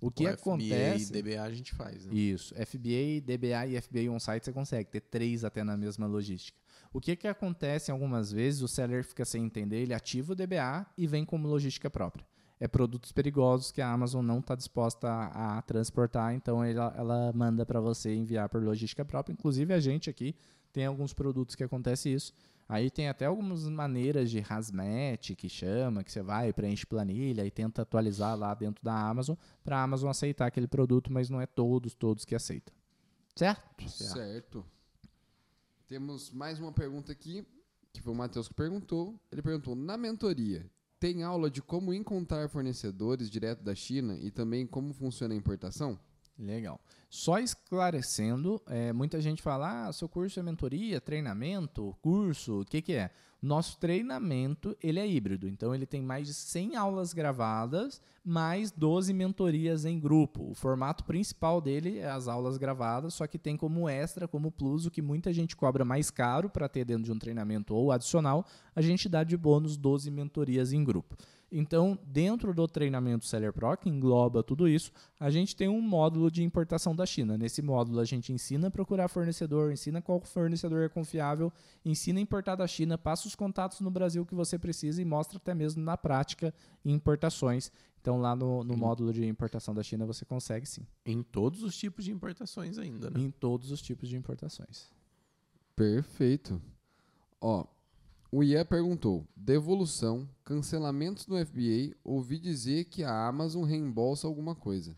O 0.00 0.10
que 0.10 0.26
O 0.26 0.28
acontece. 0.28 1.06
FBA 1.06 1.18
e 1.18 1.22
DBA 1.22 1.42
a 1.42 1.52
gente 1.52 1.74
faz, 1.74 2.06
né? 2.06 2.14
Isso. 2.14 2.54
FBA, 2.54 3.20
DBA 3.24 3.66
e 3.66 3.80
FBA 3.80 4.10
on-site 4.10 4.44
você 4.44 4.52
consegue 4.52 4.90
ter 4.90 5.00
três 5.00 5.44
até 5.44 5.64
na 5.64 5.76
mesma 5.76 6.06
logística. 6.06 6.56
O 6.92 7.00
que, 7.00 7.16
que 7.16 7.26
acontece 7.26 7.90
algumas 7.90 8.30
vezes? 8.30 8.62
O 8.62 8.68
seller 8.68 9.04
fica 9.04 9.24
sem 9.24 9.44
entender, 9.44 9.80
ele 9.80 9.94
ativa 9.94 10.32
o 10.32 10.36
DBA 10.36 10.86
e 10.96 11.06
vem 11.06 11.24
como 11.24 11.48
logística 11.48 11.90
própria. 11.90 12.24
é 12.60 12.66
produtos 12.66 13.12
perigosos 13.12 13.70
que 13.70 13.80
a 13.80 13.90
Amazon 13.90 14.24
não 14.24 14.40
está 14.40 14.54
disposta 14.54 15.08
a, 15.08 15.58
a, 15.58 15.62
transportar, 15.62 16.34
então 16.34 16.64
ela, 16.64 16.92
ela 16.96 17.32
manda 17.32 17.64
para 17.64 17.80
você 17.80 18.14
enviar 18.14 18.48
por 18.48 18.62
logística 18.62 19.04
própria. 19.04 19.32
Inclusive 19.32 19.72
a 19.72 19.80
gente 19.80 20.10
aqui 20.10 20.34
tem 20.72 20.86
alguns 20.86 21.12
produtos 21.12 21.54
que 21.54 21.64
acontece 21.64 22.12
isso. 22.12 22.32
Aí 22.68 22.90
tem 22.90 23.08
até 23.08 23.24
algumas 23.24 23.66
maneiras 23.66 24.30
de 24.30 24.44
hazmat 24.46 25.34
que 25.34 25.48
chama, 25.48 26.04
que 26.04 26.12
você 26.12 26.20
vai, 26.20 26.52
preenche 26.52 26.84
planilha 26.84 27.46
e 27.46 27.50
tenta 27.50 27.80
atualizar 27.80 28.36
lá 28.36 28.52
dentro 28.52 28.84
da 28.84 28.92
Amazon 28.92 29.36
para 29.64 29.78
a 29.78 29.82
Amazon 29.82 30.10
aceitar 30.10 30.46
aquele 30.46 30.68
produto, 30.68 31.10
mas 31.10 31.30
não 31.30 31.40
é 31.40 31.46
todos, 31.46 31.94
todos 31.94 32.26
que 32.26 32.34
aceitam. 32.34 32.74
Certo? 33.34 33.88
Certo. 33.88 34.66
Temos 35.86 36.30
mais 36.30 36.60
uma 36.60 36.70
pergunta 36.70 37.10
aqui, 37.10 37.46
que 37.90 38.02
foi 38.02 38.12
o 38.12 38.16
Matheus 38.16 38.48
que 38.48 38.54
perguntou. 38.54 39.18
Ele 39.32 39.40
perguntou: 39.40 39.74
na 39.74 39.96
mentoria, 39.96 40.70
tem 41.00 41.22
aula 41.22 41.50
de 41.50 41.62
como 41.62 41.94
encontrar 41.94 42.50
fornecedores 42.50 43.30
direto 43.30 43.62
da 43.62 43.74
China 43.74 44.18
e 44.18 44.30
também 44.30 44.66
como 44.66 44.92
funciona 44.92 45.32
a 45.32 45.36
importação? 45.36 45.98
Legal. 46.38 46.80
Só 47.10 47.38
esclarecendo, 47.38 48.62
é, 48.68 48.92
muita 48.92 49.20
gente 49.20 49.42
fala, 49.42 49.88
ah, 49.88 49.92
seu 49.92 50.08
curso 50.08 50.38
é 50.38 50.42
mentoria, 50.42 51.00
treinamento, 51.00 51.96
curso, 52.00 52.60
o 52.60 52.64
que, 52.64 52.80
que 52.80 52.92
é? 52.92 53.10
Nosso 53.40 53.78
treinamento, 53.78 54.76
ele 54.82 54.98
é 55.00 55.06
híbrido, 55.06 55.48
então 55.48 55.74
ele 55.74 55.86
tem 55.86 56.02
mais 56.02 56.26
de 56.26 56.34
100 56.34 56.76
aulas 56.76 57.12
gravadas, 57.12 58.00
mais 58.24 58.70
12 58.70 59.12
mentorias 59.12 59.84
em 59.84 59.98
grupo. 59.98 60.50
O 60.50 60.54
formato 60.54 61.04
principal 61.04 61.60
dele 61.60 61.98
é 61.98 62.10
as 62.10 62.28
aulas 62.28 62.58
gravadas, 62.58 63.14
só 63.14 63.26
que 63.26 63.38
tem 63.38 63.56
como 63.56 63.88
extra, 63.88 64.28
como 64.28 64.50
plus, 64.50 64.86
o 64.86 64.90
que 64.90 65.00
muita 65.00 65.32
gente 65.32 65.56
cobra 65.56 65.84
mais 65.84 66.10
caro 66.10 66.50
para 66.50 66.68
ter 66.68 66.84
dentro 66.84 67.04
de 67.04 67.12
um 67.12 67.18
treinamento 67.18 67.74
ou 67.74 67.90
adicional, 67.90 68.44
a 68.74 68.82
gente 68.82 69.08
dá 69.08 69.24
de 69.24 69.36
bônus 69.36 69.76
12 69.76 70.10
mentorias 70.10 70.72
em 70.72 70.84
grupo. 70.84 71.16
Então, 71.50 71.98
dentro 72.04 72.52
do 72.52 72.68
treinamento 72.68 73.24
Seller 73.24 73.52
Pro, 73.52 73.76
que 73.76 73.88
engloba 73.88 74.42
tudo 74.42 74.68
isso, 74.68 74.92
a 75.18 75.30
gente 75.30 75.56
tem 75.56 75.68
um 75.68 75.80
módulo 75.80 76.30
de 76.30 76.42
importação 76.42 76.94
da 76.94 77.06
China. 77.06 77.38
Nesse 77.38 77.62
módulo, 77.62 78.00
a 78.00 78.04
gente 78.04 78.32
ensina 78.32 78.68
a 78.68 78.70
procurar 78.70 79.08
fornecedor, 79.08 79.72
ensina 79.72 80.02
qual 80.02 80.20
fornecedor 80.20 80.82
é 80.82 80.88
confiável, 80.88 81.50
ensina 81.84 82.18
a 82.18 82.22
importar 82.22 82.54
da 82.54 82.66
China, 82.66 82.98
passa 82.98 83.26
os 83.26 83.34
contatos 83.34 83.80
no 83.80 83.90
Brasil 83.90 84.26
que 84.26 84.34
você 84.34 84.58
precisa 84.58 85.00
e 85.00 85.04
mostra 85.06 85.38
até 85.38 85.54
mesmo 85.54 85.82
na 85.82 85.96
prática 85.96 86.52
importações. 86.84 87.72
Então, 88.00 88.20
lá 88.20 88.36
no, 88.36 88.62
no 88.62 88.76
módulo 88.76 89.12
de 89.12 89.26
importação 89.26 89.74
da 89.74 89.82
China, 89.82 90.04
você 90.04 90.24
consegue 90.24 90.66
sim. 90.66 90.86
Em 91.04 91.22
todos 91.22 91.62
os 91.62 91.76
tipos 91.76 92.04
de 92.04 92.12
importações 92.12 92.78
ainda, 92.78 93.10
né? 93.10 93.20
Em 93.20 93.30
todos 93.30 93.70
os 93.70 93.80
tipos 93.80 94.08
de 94.08 94.16
importações. 94.16 94.90
Perfeito. 95.74 96.60
Ó, 97.40 97.64
o 98.30 98.42
Ian 98.42 98.64
perguntou: 98.64 99.26
devolução, 99.34 100.28
cancelamentos 100.44 101.26
no 101.26 101.44
FBA, 101.44 101.96
ouvi 102.04 102.38
dizer 102.38 102.84
que 102.84 103.02
a 103.02 103.26
Amazon 103.26 103.64
reembolsa 103.64 104.26
alguma 104.26 104.54
coisa. 104.54 104.96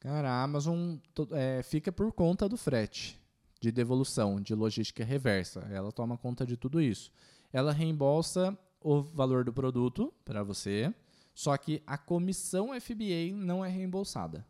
Cara, 0.00 0.30
a 0.30 0.42
Amazon 0.42 0.96
é, 1.32 1.62
fica 1.62 1.90
por 1.90 2.12
conta 2.12 2.48
do 2.48 2.56
frete, 2.56 3.20
de 3.60 3.72
devolução, 3.72 4.40
de 4.40 4.54
logística 4.54 5.04
reversa. 5.04 5.60
Ela 5.70 5.90
toma 5.90 6.18
conta 6.18 6.44
de 6.44 6.56
tudo 6.56 6.80
isso. 6.80 7.10
Ela 7.52 7.72
reembolsa 7.72 8.56
o 8.80 9.02
valor 9.02 9.44
do 9.44 9.52
produto 9.52 10.12
para 10.24 10.42
você, 10.42 10.94
só 11.34 11.56
que 11.56 11.82
a 11.86 11.96
comissão 11.96 12.68
FBA 12.80 13.34
não 13.34 13.64
é 13.64 13.68
reembolsada. 13.68 14.46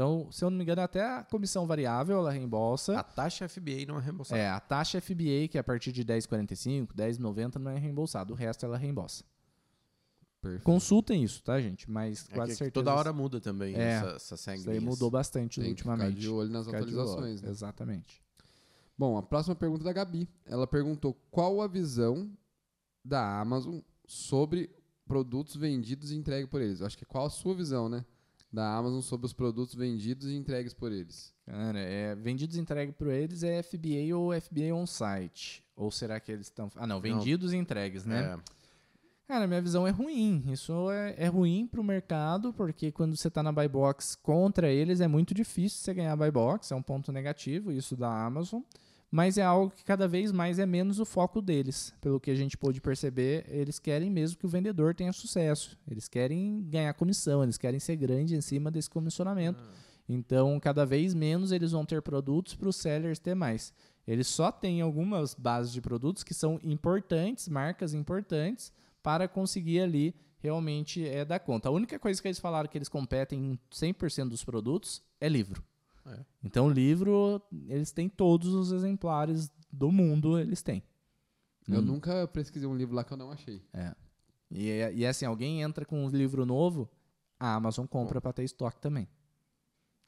Então, 0.00 0.32
se 0.32 0.42
eu 0.42 0.48
não 0.48 0.56
me 0.56 0.64
engano, 0.64 0.80
até 0.80 1.04
a 1.04 1.22
comissão 1.22 1.66
variável 1.66 2.16
ela 2.16 2.30
reembolsa. 2.32 2.98
A 2.98 3.02
taxa 3.02 3.46
FBA 3.46 3.84
não 3.86 3.98
é 3.98 4.00
reembolsada. 4.00 4.40
É, 4.40 4.48
a 4.48 4.58
taxa 4.58 4.98
FBA, 4.98 5.46
que 5.50 5.58
é 5.58 5.60
a 5.60 5.62
partir 5.62 5.92
de 5.92 6.02
10,45, 6.02 6.94
10,90, 6.96 7.56
não 7.56 7.70
é 7.70 7.78
reembolsada. 7.78 8.32
O 8.32 8.34
resto 8.34 8.64
ela 8.64 8.78
reembolsa. 8.78 9.24
Perfeito. 10.40 10.64
Consultem 10.64 11.22
isso, 11.22 11.42
tá, 11.42 11.60
gente? 11.60 11.90
Mas 11.90 12.26
é 12.30 12.34
quase 12.34 12.56
certeza. 12.56 12.72
Toda 12.72 12.94
hora 12.94 13.12
muda 13.12 13.42
também 13.42 13.74
é, 13.74 13.88
essa, 13.88 14.34
essa 14.36 14.54
Isso 14.54 14.70
aí 14.70 14.80
mudou 14.80 15.10
bastante 15.10 15.60
Tem 15.60 15.68
ultimamente. 15.68 16.14
Ficar 16.14 16.18
de 16.18 16.28
olho 16.30 16.48
nas 16.50 16.64
ficar 16.64 16.78
atualizações. 16.78 17.42
Né? 17.42 17.50
Exatamente. 17.50 18.22
Bom, 18.96 19.18
a 19.18 19.22
próxima 19.22 19.54
pergunta 19.54 19.82
é 19.82 19.84
da 19.84 19.92
Gabi. 19.92 20.26
Ela 20.46 20.66
perguntou 20.66 21.12
qual 21.30 21.60
a 21.60 21.66
visão 21.66 22.32
da 23.04 23.38
Amazon 23.38 23.80
sobre 24.06 24.70
produtos 25.06 25.56
vendidos 25.56 26.10
e 26.10 26.16
entregues 26.16 26.48
por 26.48 26.62
eles. 26.62 26.80
Eu 26.80 26.86
acho 26.86 26.96
que 26.96 27.04
qual 27.04 27.26
a 27.26 27.30
sua 27.30 27.54
visão, 27.54 27.86
né? 27.86 28.02
Da 28.52 28.76
Amazon 28.76 29.00
sobre 29.00 29.26
os 29.26 29.32
produtos 29.32 29.74
vendidos 29.74 30.28
e 30.28 30.34
entregues 30.34 30.74
por 30.74 30.90
eles? 30.92 31.32
Cara, 31.46 31.78
é, 31.78 32.14
vendidos 32.14 32.56
e 32.56 32.60
entregues 32.60 32.94
por 32.94 33.08
eles 33.08 33.42
é 33.42 33.62
FBA 33.62 34.16
ou 34.16 34.32
FBA 34.40 34.74
on-site? 34.74 35.64
Ou 35.76 35.90
será 35.90 36.18
que 36.20 36.32
eles 36.32 36.46
estão... 36.46 36.70
Ah, 36.76 36.86
não, 36.86 37.00
vendidos 37.00 37.52
não. 37.52 37.58
e 37.58 37.62
entregues, 37.62 38.04
né? 38.04 38.34
É. 38.34 38.60
Cara, 39.26 39.46
minha 39.46 39.62
visão 39.62 39.86
é 39.86 39.90
ruim. 39.90 40.42
Isso 40.48 40.90
é, 40.90 41.14
é 41.16 41.26
ruim 41.28 41.66
para 41.66 41.80
o 41.80 41.84
mercado, 41.84 42.52
porque 42.52 42.90
quando 42.90 43.16
você 43.16 43.28
está 43.28 43.42
na 43.42 43.52
buy 43.52 43.68
box 43.68 44.16
contra 44.16 44.68
eles, 44.68 45.00
é 45.00 45.06
muito 45.06 45.32
difícil 45.32 45.78
você 45.78 45.94
ganhar 45.94 46.16
buy 46.16 46.32
box. 46.32 46.72
É 46.72 46.76
um 46.76 46.82
ponto 46.82 47.12
negativo 47.12 47.70
isso 47.70 47.96
da 47.96 48.10
Amazon 48.26 48.60
mas 49.10 49.36
é 49.36 49.42
algo 49.42 49.70
que 49.70 49.84
cada 49.84 50.06
vez 50.06 50.30
mais 50.30 50.58
é 50.58 50.66
menos 50.66 51.00
o 51.00 51.04
foco 51.04 51.42
deles. 51.42 51.92
Pelo 52.00 52.20
que 52.20 52.30
a 52.30 52.34
gente 52.34 52.56
pôde 52.56 52.80
perceber, 52.80 53.44
eles 53.48 53.78
querem 53.78 54.08
mesmo 54.08 54.38
que 54.38 54.46
o 54.46 54.48
vendedor 54.48 54.94
tenha 54.94 55.12
sucesso. 55.12 55.76
Eles 55.90 56.06
querem 56.06 56.62
ganhar 56.68 56.94
comissão, 56.94 57.42
eles 57.42 57.58
querem 57.58 57.80
ser 57.80 57.96
grande 57.96 58.36
em 58.36 58.40
cima 58.40 58.70
desse 58.70 58.88
comissionamento. 58.88 59.62
Ah. 59.62 59.90
Então, 60.08 60.58
cada 60.60 60.86
vez 60.86 61.12
menos 61.12 61.50
eles 61.50 61.72
vão 61.72 61.84
ter 61.84 62.02
produtos 62.02 62.54
para 62.54 62.68
os 62.68 62.76
sellers 62.76 63.18
ter 63.18 63.34
mais. 63.34 63.72
Eles 64.06 64.26
só 64.26 64.50
têm 64.50 64.80
algumas 64.80 65.34
bases 65.34 65.72
de 65.72 65.80
produtos 65.80 66.22
que 66.22 66.34
são 66.34 66.58
importantes, 66.62 67.48
marcas 67.48 67.94
importantes, 67.94 68.72
para 69.02 69.28
conseguir 69.28 69.80
ali 69.80 70.14
realmente 70.38 71.06
é, 71.06 71.24
dar 71.24 71.38
conta. 71.38 71.68
A 71.68 71.72
única 71.72 71.98
coisa 71.98 72.20
que 72.20 72.28
eles 72.28 72.38
falaram 72.38 72.68
que 72.68 72.78
eles 72.78 72.88
competem 72.88 73.52
em 73.52 73.58
100% 73.72 74.28
dos 74.28 74.44
produtos 74.44 75.02
é 75.20 75.28
livro. 75.28 75.62
É. 76.10 76.24
Então, 76.42 76.66
o 76.66 76.70
livro, 76.70 77.42
eles 77.68 77.92
têm 77.92 78.08
todos 78.08 78.54
os 78.54 78.72
exemplares 78.72 79.50
do 79.70 79.90
mundo, 79.92 80.38
eles 80.38 80.62
têm. 80.62 80.82
Eu 81.68 81.80
hum. 81.80 81.82
nunca 81.82 82.26
pesquisei 82.28 82.68
um 82.68 82.76
livro 82.76 82.94
lá 82.94 83.04
que 83.04 83.12
eu 83.12 83.16
não 83.16 83.30
achei. 83.30 83.62
É. 83.72 83.94
E, 84.50 84.68
e 84.94 85.06
assim, 85.06 85.24
alguém 85.24 85.62
entra 85.62 85.84
com 85.84 86.04
um 86.04 86.08
livro 86.08 86.44
novo, 86.44 86.90
a 87.38 87.54
Amazon 87.54 87.86
compra 87.86 88.20
para 88.20 88.32
ter 88.32 88.44
estoque 88.44 88.80
também. 88.80 89.08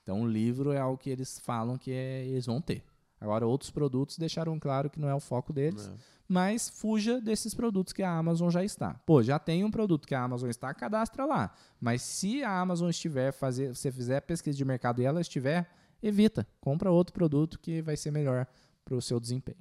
Então, 0.02 0.22
o 0.22 0.28
livro 0.28 0.72
é 0.72 0.78
algo 0.78 0.98
que 0.98 1.10
eles 1.10 1.38
falam 1.38 1.78
que 1.78 1.92
é, 1.92 2.26
eles 2.26 2.46
vão 2.46 2.60
ter. 2.60 2.84
Agora, 3.20 3.46
outros 3.46 3.70
produtos 3.70 4.18
deixaram 4.18 4.58
claro 4.58 4.90
que 4.90 4.98
não 4.98 5.08
é 5.08 5.14
o 5.14 5.20
foco 5.20 5.52
deles, 5.52 5.86
é. 5.86 5.92
mas 6.26 6.68
fuja 6.68 7.20
desses 7.20 7.54
produtos 7.54 7.92
que 7.92 8.02
a 8.02 8.10
Amazon 8.10 8.50
já 8.50 8.64
está. 8.64 8.94
Pô, 9.06 9.22
já 9.22 9.38
tem 9.38 9.62
um 9.62 9.70
produto 9.70 10.08
que 10.08 10.14
a 10.14 10.24
Amazon 10.24 10.50
está, 10.50 10.74
cadastra 10.74 11.24
lá. 11.24 11.54
Mas 11.80 12.02
se 12.02 12.42
a 12.42 12.58
Amazon 12.58 12.90
estiver, 12.90 13.30
fazer, 13.32 13.68
você 13.68 13.92
fizer 13.92 14.20
pesquisa 14.22 14.58
de 14.58 14.64
mercado 14.64 15.00
e 15.00 15.04
ela 15.04 15.20
estiver, 15.20 15.70
evita. 16.02 16.46
Compra 16.60 16.90
outro 16.90 17.12
produto 17.12 17.58
que 17.58 17.80
vai 17.82 17.96
ser 17.96 18.10
melhor 18.10 18.46
para 18.84 18.96
o 18.96 19.02
seu 19.02 19.20
desempenho. 19.20 19.58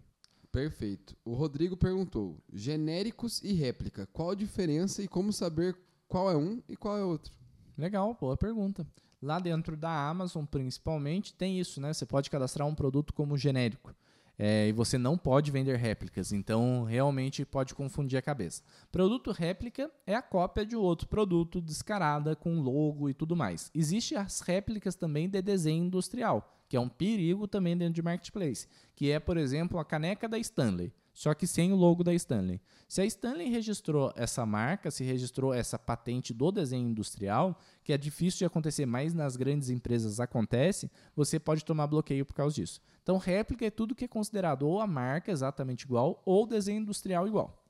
Perfeito. 0.51 1.15
O 1.23 1.33
Rodrigo 1.33 1.77
perguntou: 1.77 2.37
genéricos 2.51 3.41
e 3.41 3.53
réplica, 3.53 4.07
qual 4.07 4.31
a 4.31 4.35
diferença 4.35 5.01
e 5.01 5.07
como 5.07 5.31
saber 5.31 5.77
qual 6.07 6.29
é 6.29 6.35
um 6.35 6.61
e 6.67 6.75
qual 6.75 6.97
é 6.97 7.03
outro? 7.03 7.33
Legal, 7.77 8.17
boa 8.19 8.35
pergunta. 8.35 8.85
Lá 9.21 9.39
dentro 9.39 9.77
da 9.77 10.09
Amazon, 10.09 10.45
principalmente, 10.45 11.33
tem 11.33 11.59
isso, 11.59 11.79
né? 11.79 11.93
Você 11.93 12.05
pode 12.05 12.29
cadastrar 12.29 12.67
um 12.67 12.75
produto 12.75 13.13
como 13.13 13.37
genérico. 13.37 13.95
É, 14.43 14.69
e 14.69 14.71
você 14.71 14.97
não 14.97 15.19
pode 15.19 15.51
vender 15.51 15.77
réplicas, 15.77 16.31
então 16.31 16.83
realmente 16.83 17.45
pode 17.45 17.75
confundir 17.75 18.17
a 18.17 18.23
cabeça. 18.23 18.63
Produto 18.91 19.31
réplica 19.31 19.91
é 20.03 20.15
a 20.15 20.21
cópia 20.21 20.65
de 20.65 20.75
outro 20.75 21.07
produto 21.07 21.61
descarada 21.61 22.35
com 22.35 22.59
logo 22.59 23.07
e 23.07 23.13
tudo 23.13 23.35
mais. 23.35 23.69
Existem 23.71 24.17
as 24.17 24.41
réplicas 24.41 24.95
também 24.95 25.29
de 25.29 25.39
desenho 25.43 25.85
industrial, 25.85 26.59
que 26.71 26.77
é 26.77 26.79
um 26.79 26.87
perigo 26.87 27.49
também 27.49 27.75
dentro 27.75 27.95
de 27.95 28.01
marketplace, 28.01 28.65
que 28.95 29.11
é, 29.11 29.19
por 29.19 29.35
exemplo, 29.35 29.77
a 29.77 29.83
caneca 29.83 30.25
da 30.25 30.39
Stanley 30.39 30.93
só 31.13 31.33
que 31.33 31.45
sem 31.45 31.73
o 31.73 31.75
logo 31.75 32.05
da 32.05 32.13
Stanley. 32.13 32.61
Se 32.87 33.01
a 33.01 33.05
Stanley 33.05 33.49
registrou 33.49 34.13
essa 34.15 34.45
marca, 34.45 34.89
se 34.89 35.03
registrou 35.03 35.53
essa 35.53 35.77
patente 35.77 36.33
do 36.33 36.49
desenho 36.49 36.87
industrial, 36.87 37.59
que 37.83 37.91
é 37.91 37.97
difícil 37.97 38.39
de 38.39 38.45
acontecer, 38.45 38.85
mas 38.85 39.13
nas 39.13 39.35
grandes 39.35 39.69
empresas 39.69 40.21
acontece, 40.21 40.89
você 41.13 41.37
pode 41.37 41.65
tomar 41.65 41.87
bloqueio 41.87 42.25
por 42.25 42.33
causa 42.33 42.55
disso. 42.55 42.79
Então, 43.03 43.17
réplica 43.17 43.65
é 43.65 43.69
tudo 43.69 43.93
que 43.93 44.05
é 44.05 44.07
considerado 44.07 44.63
ou 44.63 44.79
a 44.79 44.87
marca 44.87 45.29
exatamente 45.29 45.83
igual 45.83 46.21
ou 46.25 46.47
desenho 46.47 46.81
industrial 46.81 47.27
igual. 47.27 47.61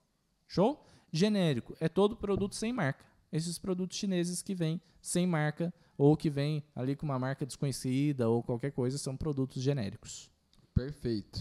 Show? 0.48 0.86
Genérico 1.12 1.76
é 1.80 1.90
todo 1.90 2.16
produto 2.16 2.56
sem 2.56 2.72
marca. 2.72 3.04
Esses 3.32 3.58
produtos 3.58 3.98
chineses 3.98 4.42
que 4.42 4.54
vêm 4.54 4.82
sem 5.02 5.26
marca 5.26 5.74
ou 5.98 6.18
que 6.18 6.30
vêm 6.30 6.64
ali 6.76 6.96
com 6.96 7.06
uma 7.06 7.20
marca 7.20 7.46
desconhecida 7.46 8.28
ou 8.28 8.44
qualquer 8.44 8.72
coisa 8.72 8.98
são 8.98 9.16
produtos 9.16 9.62
genéricos. 9.62 10.30
Perfeito. 10.74 11.40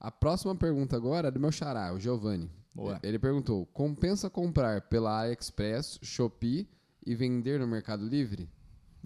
A 0.00 0.10
próxima 0.10 0.54
pergunta 0.54 0.96
agora 0.96 1.28
é 1.28 1.30
do 1.30 1.40
meu 1.40 1.52
xará, 1.52 1.92
o 1.92 1.98
Giovanni. 1.98 2.50
Boa. 2.74 3.00
Ele 3.02 3.18
perguntou: 3.18 3.66
compensa 3.66 4.30
comprar 4.30 4.82
pela 4.82 5.20
AliExpress, 5.20 5.98
Shopee 6.02 6.68
e 7.04 7.14
vender 7.14 7.58
no 7.58 7.66
Mercado 7.66 8.06
Livre? 8.06 8.48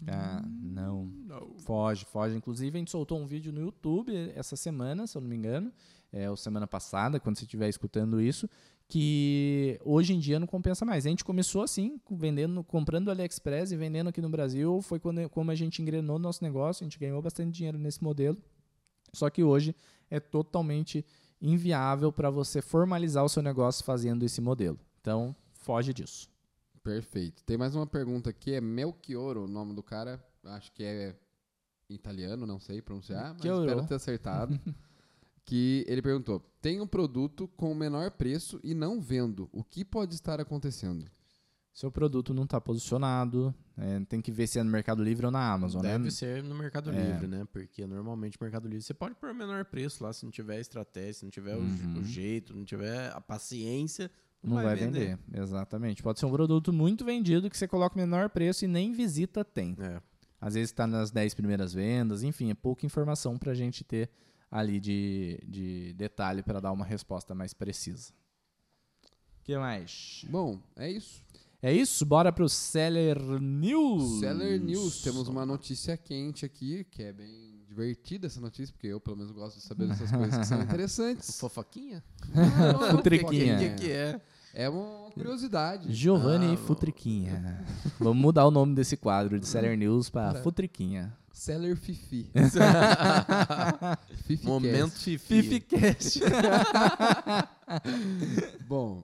Ah, 0.06 0.42
não. 0.46 1.06
não. 1.24 1.54
Foge, 1.58 2.04
foge. 2.04 2.36
Inclusive, 2.36 2.76
a 2.76 2.78
gente 2.78 2.90
soltou 2.90 3.18
um 3.18 3.26
vídeo 3.26 3.52
no 3.52 3.60
YouTube 3.60 4.12
essa 4.34 4.56
semana, 4.56 5.06
se 5.06 5.16
eu 5.16 5.22
não 5.22 5.28
me 5.28 5.36
engano, 5.36 5.72
é, 6.12 6.28
ou 6.28 6.36
semana 6.36 6.66
passada, 6.66 7.18
quando 7.18 7.38
você 7.38 7.44
estiver 7.44 7.68
escutando 7.68 8.20
isso, 8.20 8.48
que 8.86 9.80
hoje 9.82 10.12
em 10.12 10.18
dia 10.18 10.38
não 10.38 10.46
compensa 10.46 10.84
mais. 10.84 11.06
A 11.06 11.08
gente 11.08 11.24
começou 11.24 11.62
assim, 11.62 11.98
vendendo, 12.10 12.62
comprando 12.62 13.10
AliExpress 13.10 13.72
e 13.72 13.76
vendendo 13.76 14.08
aqui 14.08 14.20
no 14.20 14.28
Brasil. 14.28 14.82
Foi 14.82 15.00
quando, 15.00 15.26
como 15.30 15.50
a 15.50 15.54
gente 15.54 15.80
engrenou 15.80 16.18
no 16.18 16.22
nosso 16.22 16.44
negócio, 16.44 16.84
a 16.84 16.86
gente 16.86 16.98
ganhou 16.98 17.22
bastante 17.22 17.50
dinheiro 17.50 17.78
nesse 17.78 18.04
modelo. 18.04 18.36
Só 19.14 19.30
que 19.30 19.42
hoje 19.42 19.74
é 20.10 20.20
totalmente 20.20 21.04
inviável 21.40 22.12
para 22.12 22.28
você 22.28 22.60
formalizar 22.60 23.24
o 23.24 23.28
seu 23.28 23.42
negócio 23.42 23.82
fazendo 23.84 24.24
esse 24.24 24.40
modelo. 24.40 24.78
Então, 25.00 25.34
foge 25.54 25.94
disso. 25.94 26.30
Perfeito. 26.84 27.42
Tem 27.44 27.56
mais 27.56 27.74
uma 27.74 27.86
pergunta 27.86 28.30
aqui, 28.30 28.52
é 28.52 28.60
Melchioro, 28.60 29.44
o 29.44 29.48
nome 29.48 29.74
do 29.74 29.82
cara. 29.82 30.22
Acho 30.44 30.70
que 30.72 30.84
é 30.84 31.16
italiano, 31.88 32.46
não 32.46 32.60
sei 32.60 32.82
pronunciar, 32.82 33.32
mas 33.34 33.42
Melchioro. 33.42 33.70
espero 33.70 33.86
ter 33.86 33.94
acertado. 33.94 34.60
que 35.44 35.84
ele 35.88 36.02
perguntou: 36.02 36.40
tem 36.60 36.80
um 36.80 36.86
produto 36.86 37.48
com 37.56 37.72
o 37.72 37.74
menor 37.74 38.10
preço 38.12 38.60
e 38.62 38.74
não 38.74 39.00
vendo. 39.00 39.48
O 39.52 39.62
que 39.64 39.84
pode 39.84 40.14
estar 40.14 40.40
acontecendo? 40.40 41.06
Seu 41.74 41.90
produto 41.90 42.34
não 42.34 42.44
está 42.44 42.60
posicionado, 42.60 43.54
é, 43.78 43.98
tem 44.00 44.20
que 44.20 44.30
ver 44.30 44.46
se 44.46 44.58
é 44.58 44.62
no 44.62 44.70
Mercado 44.70 45.02
Livre 45.02 45.24
ou 45.24 45.32
na 45.32 45.52
Amazon, 45.54 45.80
Deve 45.80 46.04
né? 46.04 46.10
ser 46.10 46.42
no 46.42 46.54
Mercado 46.54 46.90
É. 46.90 46.92
Livre, 47.12 47.26
né? 47.26 47.46
Porque 47.50 47.86
normalmente 47.86 48.36
no 48.38 48.44
Mercado 48.44 48.68
Livre 48.68 48.82
você 48.82 48.92
pode 48.92 49.14
pôr 49.14 49.30
o 49.30 49.34
menor 49.34 49.64
preço 49.64 50.04
lá, 50.04 50.12
se 50.12 50.22
não 50.22 50.30
tiver 50.30 50.60
estratégia, 50.60 51.14
se 51.14 51.24
não 51.24 51.30
tiver 51.30 51.56
o 51.56 51.60
Uhum. 51.60 52.00
o, 52.00 52.04
jeito, 52.04 52.54
não 52.54 52.62
tiver 52.62 53.10
a 53.14 53.20
paciência, 53.22 54.10
Não 54.42 54.62
vai, 54.62 54.76
vender. 54.76 55.18
Exatamente. 55.32 56.02
Pode 56.02 56.18
ser 56.20 56.26
um 56.26 56.30
produto 56.32 56.72
muito 56.74 57.06
vendido 57.06 57.48
que 57.48 57.56
você 57.56 57.66
coloca 57.66 57.94
o 57.94 57.98
menor 57.98 58.28
preço 58.28 58.66
e 58.66 58.68
nem 58.68 58.92
visita 58.92 59.42
tem. 59.42 59.74
É. 59.80 59.98
Às 60.38 60.52
vezes 60.54 60.70
está 60.70 60.86
nas 60.86 61.10
10 61.10 61.32
primeiras 61.32 61.72
vendas, 61.72 62.22
enfim, 62.22 62.50
é 62.50 62.54
pouca 62.54 62.84
informação 62.84 63.38
para 63.38 63.52
a 63.52 63.54
gente 63.54 63.82
ter 63.82 64.10
ali 64.52 64.78
de, 64.78 65.40
de 65.48 65.94
detalhe 65.94 66.42
para 66.42 66.60
dar 66.60 66.70
uma 66.72 66.84
resposta 66.84 67.34
mais 67.34 67.54
precisa. 67.54 68.12
O 69.40 69.44
que 69.44 69.56
mais? 69.56 70.24
Bom, 70.28 70.60
é 70.76 70.90
isso. 70.90 71.24
É 71.62 71.72
isso? 71.72 72.04
Bora 72.04 72.30
pro 72.30 72.48
Seller 72.48 73.18
News. 73.40 74.20
Seller 74.20 74.60
News, 74.60 75.00
temos 75.00 75.26
uma 75.26 75.46
notícia 75.46 75.96
quente 75.96 76.44
aqui, 76.44 76.84
que 76.90 77.02
é 77.02 77.12
bem 77.12 77.64
divertida 77.66 78.26
essa 78.26 78.40
notícia, 78.40 78.72
porque 78.74 78.88
eu 78.88 79.00
pelo 79.00 79.16
menos 79.16 79.32
gosto 79.32 79.56
de 79.56 79.62
saber 79.62 79.88
dessas 79.88 80.10
coisas 80.10 80.36
que 80.38 80.46
são 80.46 80.60
interessantes. 80.62 81.38
Fofoquinha? 81.38 82.04
Não, 82.34 82.80
não, 82.80 82.90
Futriquinha. 82.98 83.72
O 83.72 83.76
que, 83.76 83.90
é? 83.90 84.20
É 84.52 84.68
uma 84.68 85.10
curiosidade. 85.12 85.90
Giovanni 85.94 86.52
Ah, 86.52 86.56
Futriquinha. 86.58 87.64
Vamos 87.98 88.20
mudar 88.20 88.44
o 88.46 88.50
nome 88.50 88.74
desse 88.74 88.98
quadro 88.98 89.40
de 89.40 89.46
Seller 89.46 89.78
News 89.78 90.10
para. 90.10 90.42
Futriquinha. 90.42 91.16
Seller 91.42 91.74
Fifi. 91.76 92.30
Fifi 94.26 94.46
Momento 94.46 94.92
Fifi. 94.92 95.42
Fificast. 95.42 96.20
Bom, 98.68 99.02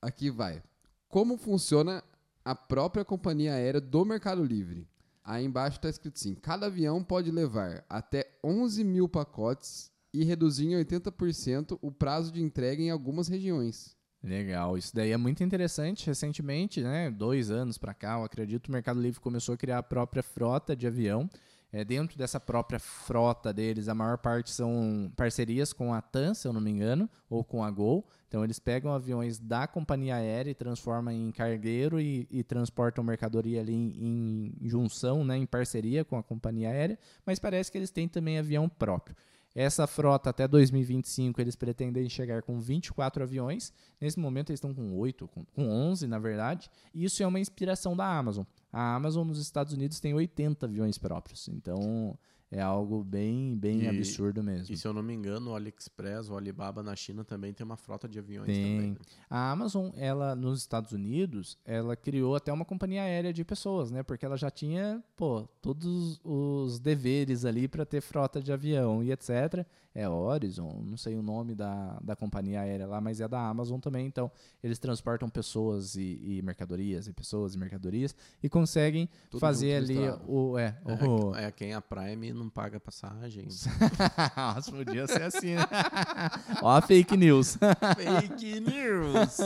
aqui 0.00 0.30
vai. 0.30 0.62
Como 1.06 1.36
funciona 1.36 2.02
a 2.42 2.54
própria 2.54 3.04
companhia 3.04 3.52
aérea 3.52 3.78
do 3.78 4.06
Mercado 4.06 4.42
Livre? 4.42 4.88
Aí 5.22 5.44
embaixo 5.44 5.76
está 5.76 5.90
escrito 5.90 6.16
assim: 6.16 6.34
cada 6.34 6.64
avião 6.64 7.04
pode 7.04 7.30
levar 7.30 7.84
até 7.90 8.26
11 8.42 8.82
mil 8.82 9.06
pacotes 9.06 9.92
e 10.14 10.24
reduzir 10.24 10.64
em 10.64 10.82
80% 10.82 11.78
o 11.82 11.92
prazo 11.92 12.32
de 12.32 12.42
entrega 12.42 12.82
em 12.82 12.88
algumas 12.88 13.28
regiões. 13.28 13.94
Legal, 14.24 14.78
isso 14.78 14.96
daí 14.96 15.12
é 15.12 15.16
muito 15.18 15.44
interessante. 15.44 16.06
Recentemente, 16.06 16.80
né, 16.80 17.10
dois 17.10 17.50
anos 17.50 17.76
para 17.76 17.92
cá, 17.92 18.14
eu 18.14 18.24
acredito, 18.24 18.68
o 18.68 18.72
Mercado 18.72 18.98
Livre 18.98 19.20
começou 19.20 19.54
a 19.54 19.58
criar 19.58 19.76
a 19.76 19.82
própria 19.82 20.22
frota 20.22 20.74
de 20.74 20.86
avião. 20.86 21.28
É, 21.72 21.84
dentro 21.84 22.16
dessa 22.16 22.38
própria 22.38 22.78
frota 22.78 23.52
deles, 23.52 23.88
a 23.88 23.94
maior 23.94 24.18
parte 24.18 24.50
são 24.50 25.12
parcerias 25.16 25.72
com 25.72 25.92
a 25.92 26.00
TAM, 26.00 26.32
se 26.32 26.46
eu 26.46 26.52
não 26.52 26.60
me 26.60 26.70
engano, 26.70 27.10
ou 27.28 27.44
com 27.44 27.62
a 27.62 27.70
Gol. 27.70 28.06
Então, 28.28 28.44
eles 28.44 28.58
pegam 28.58 28.92
aviões 28.92 29.38
da 29.38 29.66
companhia 29.66 30.16
aérea 30.16 30.50
e 30.50 30.54
transformam 30.54 31.12
em 31.12 31.30
cargueiro 31.32 32.00
e, 32.00 32.26
e 32.30 32.42
transportam 32.44 33.02
mercadoria 33.02 33.60
ali 33.60 33.74
em, 33.74 34.54
em 34.60 34.68
junção, 34.68 35.24
né, 35.24 35.36
em 35.36 35.46
parceria 35.46 36.04
com 36.04 36.16
a 36.16 36.22
companhia 36.22 36.70
aérea. 36.70 36.98
Mas 37.24 37.38
parece 37.38 37.70
que 37.70 37.78
eles 37.78 37.90
têm 37.90 38.08
também 38.08 38.38
avião 38.38 38.68
próprio. 38.68 39.16
Essa 39.58 39.86
frota 39.86 40.28
até 40.28 40.46
2025 40.46 41.40
eles 41.40 41.56
pretendem 41.56 42.06
chegar 42.10 42.42
com 42.42 42.60
24 42.60 43.22
aviões. 43.22 43.72
Nesse 43.98 44.20
momento 44.20 44.50
eles 44.50 44.58
estão 44.58 44.74
com 44.74 44.94
8, 44.98 45.26
com, 45.28 45.46
com 45.46 45.66
11 45.66 46.06
na 46.06 46.18
verdade. 46.18 46.68
E 46.92 47.06
isso 47.06 47.22
é 47.22 47.26
uma 47.26 47.40
inspiração 47.40 47.96
da 47.96 48.04
Amazon. 48.06 48.44
A 48.70 48.94
Amazon 48.94 49.26
nos 49.26 49.40
Estados 49.40 49.72
Unidos 49.72 49.98
tem 49.98 50.12
80 50.12 50.66
aviões 50.66 50.98
próprios. 50.98 51.48
Então 51.48 52.18
é 52.56 52.62
algo 52.62 53.04
bem, 53.04 53.54
bem 53.56 53.82
E- 53.82 53.88
absurdo 53.88 54.42
mesmo. 54.42 54.72
E 54.74 54.76
se 54.78 54.86
eu 54.88 54.92
não 54.94 55.02
me 55.02 55.12
engano, 55.12 55.50
o 55.50 55.54
AliExpress, 55.54 56.30
o 56.30 56.36
Alibaba 56.36 56.82
na 56.82 56.96
China 56.96 57.22
também 57.24 57.52
tem 57.52 57.64
uma 57.64 57.76
frota 57.76 58.08
de 58.08 58.18
aviões 58.18 58.46
Tem. 58.46 58.62
também. 58.76 58.90
né? 58.92 58.96
A 59.28 59.50
Amazon, 59.50 59.90
ela 59.94 60.34
nos 60.34 60.60
Estados 60.60 60.92
Unidos, 60.92 61.58
ela 61.64 61.94
criou 61.94 62.34
até 62.34 62.52
uma 62.52 62.64
companhia 62.64 63.02
aérea 63.02 63.32
de 63.32 63.44
pessoas, 63.44 63.90
né? 63.90 64.02
Porque 64.02 64.24
ela 64.24 64.36
já 64.38 64.50
tinha, 64.50 65.02
pô, 65.16 65.46
todos 65.60 66.18
os 66.24 66.78
deveres 66.78 67.44
ali 67.44 67.68
para 67.68 67.84
ter 67.84 68.00
frota 68.00 68.40
de 68.40 68.50
avião 68.52 69.02
e 69.04 69.12
etc. 69.12 69.66
É 69.94 70.06
Horizon, 70.06 70.82
não 70.84 70.98
sei 70.98 71.16
o 71.16 71.22
nome 71.22 71.54
da, 71.54 71.98
da 72.02 72.14
companhia 72.14 72.60
aérea 72.60 72.86
lá, 72.86 73.00
mas 73.00 73.18
é 73.18 73.26
da 73.26 73.40
Amazon 73.48 73.80
também. 73.80 74.06
Então, 74.06 74.30
eles 74.62 74.78
transportam 74.78 75.26
pessoas 75.26 75.94
e, 75.96 76.20
e 76.22 76.42
mercadorias, 76.42 77.06
e 77.06 77.14
pessoas 77.14 77.54
e 77.54 77.58
mercadorias, 77.58 78.14
e 78.42 78.48
conseguem 78.48 79.08
Tudo 79.30 79.40
fazer 79.40 79.74
ali 79.74 79.96
o. 80.26 80.58
É, 80.58 80.76
o, 80.84 81.34
É, 81.34 81.44
é 81.46 81.50
quem 81.50 81.72
a 81.72 81.80
Prime 81.80 82.30
não 82.34 82.45
paga 82.48 82.78
passagem. 82.80 83.46
Nossa, 84.36 84.72
podia 84.72 85.06
ser 85.06 85.22
assim, 85.22 85.54
né? 85.54 85.62
Ó, 86.62 86.70
a 86.76 86.80
fake 86.82 87.16
news. 87.16 87.56
Fake 87.96 88.60
news! 88.60 89.38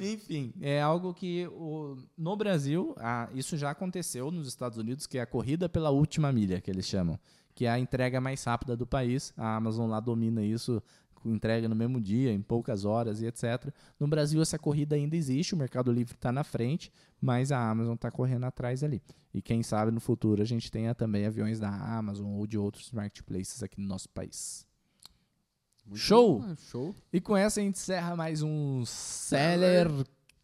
Enfim, 0.00 0.52
é 0.60 0.80
algo 0.80 1.12
que 1.14 1.46
o- 1.48 1.96
no 2.16 2.36
Brasil, 2.36 2.94
ah, 2.98 3.28
isso 3.34 3.56
já 3.56 3.70
aconteceu 3.70 4.30
nos 4.30 4.48
Estados 4.48 4.78
Unidos, 4.78 5.06
que 5.06 5.18
é 5.18 5.22
a 5.22 5.26
corrida 5.26 5.68
pela 5.68 5.90
última 5.90 6.32
milha, 6.32 6.60
que 6.60 6.70
eles 6.70 6.86
chamam, 6.86 7.18
que 7.54 7.64
é 7.66 7.70
a 7.70 7.78
entrega 7.78 8.20
mais 8.20 8.42
rápida 8.44 8.76
do 8.76 8.86
país. 8.86 9.32
A 9.36 9.56
Amazon 9.56 9.88
lá 9.90 10.00
domina 10.00 10.42
isso, 10.42 10.82
entrega 11.24 11.68
no 11.68 11.74
mesmo 11.74 12.00
dia, 12.00 12.32
em 12.32 12.40
poucas 12.40 12.84
horas 12.84 13.20
e 13.20 13.26
etc. 13.26 13.72
No 13.98 14.06
Brasil, 14.06 14.40
essa 14.40 14.58
corrida 14.58 14.96
ainda 14.96 15.16
existe, 15.16 15.54
o 15.54 15.56
Mercado 15.56 15.92
Livre 15.92 16.14
está 16.14 16.30
na 16.30 16.44
frente, 16.44 16.92
mas 17.20 17.50
a 17.50 17.70
Amazon 17.70 17.94
está 17.94 18.10
correndo 18.10 18.44
atrás 18.44 18.82
ali. 18.84 19.02
E 19.32 19.42
quem 19.42 19.62
sabe 19.62 19.90
no 19.90 20.00
futuro 20.00 20.42
a 20.42 20.44
gente 20.44 20.70
tenha 20.70 20.94
também 20.94 21.26
aviões 21.26 21.58
da 21.60 21.68
Amazon 21.68 22.34
ou 22.34 22.46
de 22.46 22.56
outros 22.58 22.90
marketplaces 22.90 23.62
aqui 23.62 23.80
no 23.80 23.86
nosso 23.86 24.08
país. 24.08 24.66
Muito 25.86 26.00
Show! 26.00 26.40
bom, 26.40 26.56
show. 26.56 26.94
E 27.12 27.20
com 27.20 27.36
essa 27.36 27.60
a 27.60 27.62
gente 27.62 27.76
encerra 27.76 28.16
mais 28.16 28.42
um 28.42 28.84
Seller 28.84 29.88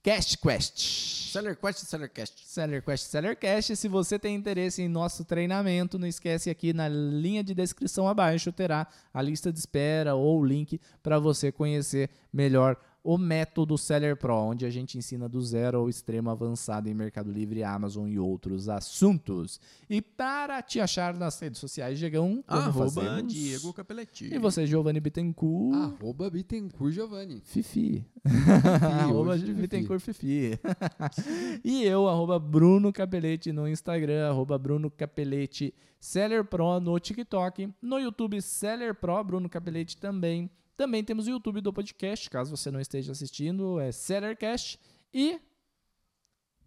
Cast 0.02 0.36
Quest. 0.38 1.30
Seller 1.30 1.56
Quest, 1.56 1.86
Sellercast. 1.86 2.42
Seller 2.44 2.82
Quest, 2.82 3.04
Seller 3.04 3.36
Cast. 3.36 3.76
Se 3.76 3.86
você 3.86 4.18
tem 4.18 4.34
interesse 4.34 4.82
em 4.82 4.88
nosso 4.88 5.24
treinamento, 5.24 5.96
não 5.96 6.08
esquece 6.08 6.50
aqui 6.50 6.72
na 6.72 6.88
linha 6.88 7.44
de 7.44 7.54
descrição 7.54 8.08
abaixo 8.08 8.50
terá 8.50 8.88
a 9.14 9.22
lista 9.22 9.52
de 9.52 9.60
espera 9.60 10.16
ou 10.16 10.40
o 10.40 10.44
link 10.44 10.80
para 11.04 11.20
você 11.20 11.52
conhecer 11.52 12.10
melhor 12.32 12.76
o 13.04 13.18
método 13.18 13.76
Seller 13.76 14.16
Pro, 14.16 14.34
onde 14.34 14.64
a 14.64 14.70
gente 14.70 14.96
ensina 14.96 15.28
do 15.28 15.40
zero 15.40 15.78
ao 15.78 15.88
extremo 15.88 16.30
avançado 16.30 16.88
em 16.88 16.94
Mercado 16.94 17.32
Livre, 17.32 17.64
Amazon 17.64 18.08
e 18.08 18.18
outros 18.18 18.68
assuntos. 18.68 19.60
E 19.90 20.00
para 20.00 20.62
te 20.62 20.80
achar 20.80 21.14
nas 21.14 21.38
redes 21.40 21.58
sociais, 21.58 21.98
Diegão, 21.98 22.44
como 22.46 22.60
Arroba 22.60 22.90
fazemos? 22.90 23.32
Diego 23.32 23.72
Capelletti. 23.72 24.32
E 24.32 24.38
você, 24.38 24.66
Giovanni 24.66 25.00
Bittencourt? 25.00 25.74
Arroba 25.74 26.30
Bittencourt 26.30 26.92
Giovanni. 26.92 27.40
Fifi. 27.44 28.06
Arroba. 29.02 29.36
Bittencourt 29.36 30.00
Fifi. 30.00 30.58
e 31.64 31.82
eu, 31.84 32.08
arroba 32.08 32.38
Bruno 32.38 32.92
Capelete 32.92 33.52
no 33.52 33.66
Instagram, 33.68 34.28
arroba 34.28 34.56
Bruno 34.58 34.90
Capelete 34.90 35.74
Seller 35.98 36.44
Pro 36.44 36.80
no 36.80 36.98
TikTok, 36.98 37.68
no 37.80 37.98
YouTube 37.98 38.40
Seller 38.42 38.94
Pro, 38.94 39.22
Bruno 39.24 39.48
Capelete 39.48 39.96
também. 39.96 40.50
Também 40.76 41.04
temos 41.04 41.26
o 41.26 41.30
YouTube 41.30 41.61
do 41.61 41.72
podcast, 41.72 42.28
caso 42.30 42.56
você 42.56 42.70
não 42.70 42.80
esteja 42.80 43.12
assistindo, 43.12 43.78
é 43.78 43.92
Sellercast. 43.92 44.78
E, 45.12 45.40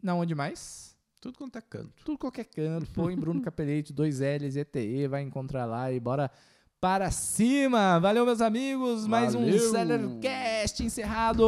na 0.01 0.15
onde 0.15 0.35
mais? 0.35 0.95
Tudo 1.19 1.37
quanto 1.37 1.57
é 1.57 1.61
canto. 1.61 2.05
Tudo 2.05 2.17
qualquer 2.17 2.45
canto, 2.45 2.91
põe 2.91 3.15
Bruno 3.15 3.41
Capelete, 3.41 3.91
dois 3.91 4.19
L's, 4.19 4.55
ETE, 4.55 5.07
vai 5.07 5.23
encontrar 5.23 5.65
lá 5.65 5.91
e 5.91 5.99
bora 5.99 6.29
para 6.79 7.09
cima. 7.09 7.99
Valeu, 7.99 8.25
meus 8.25 8.41
amigos, 8.41 9.07
mais 9.07 9.33
um 9.33 9.39
Valeu. 9.39 9.71
Sellercast 9.71 10.83
encerrado. 10.83 11.43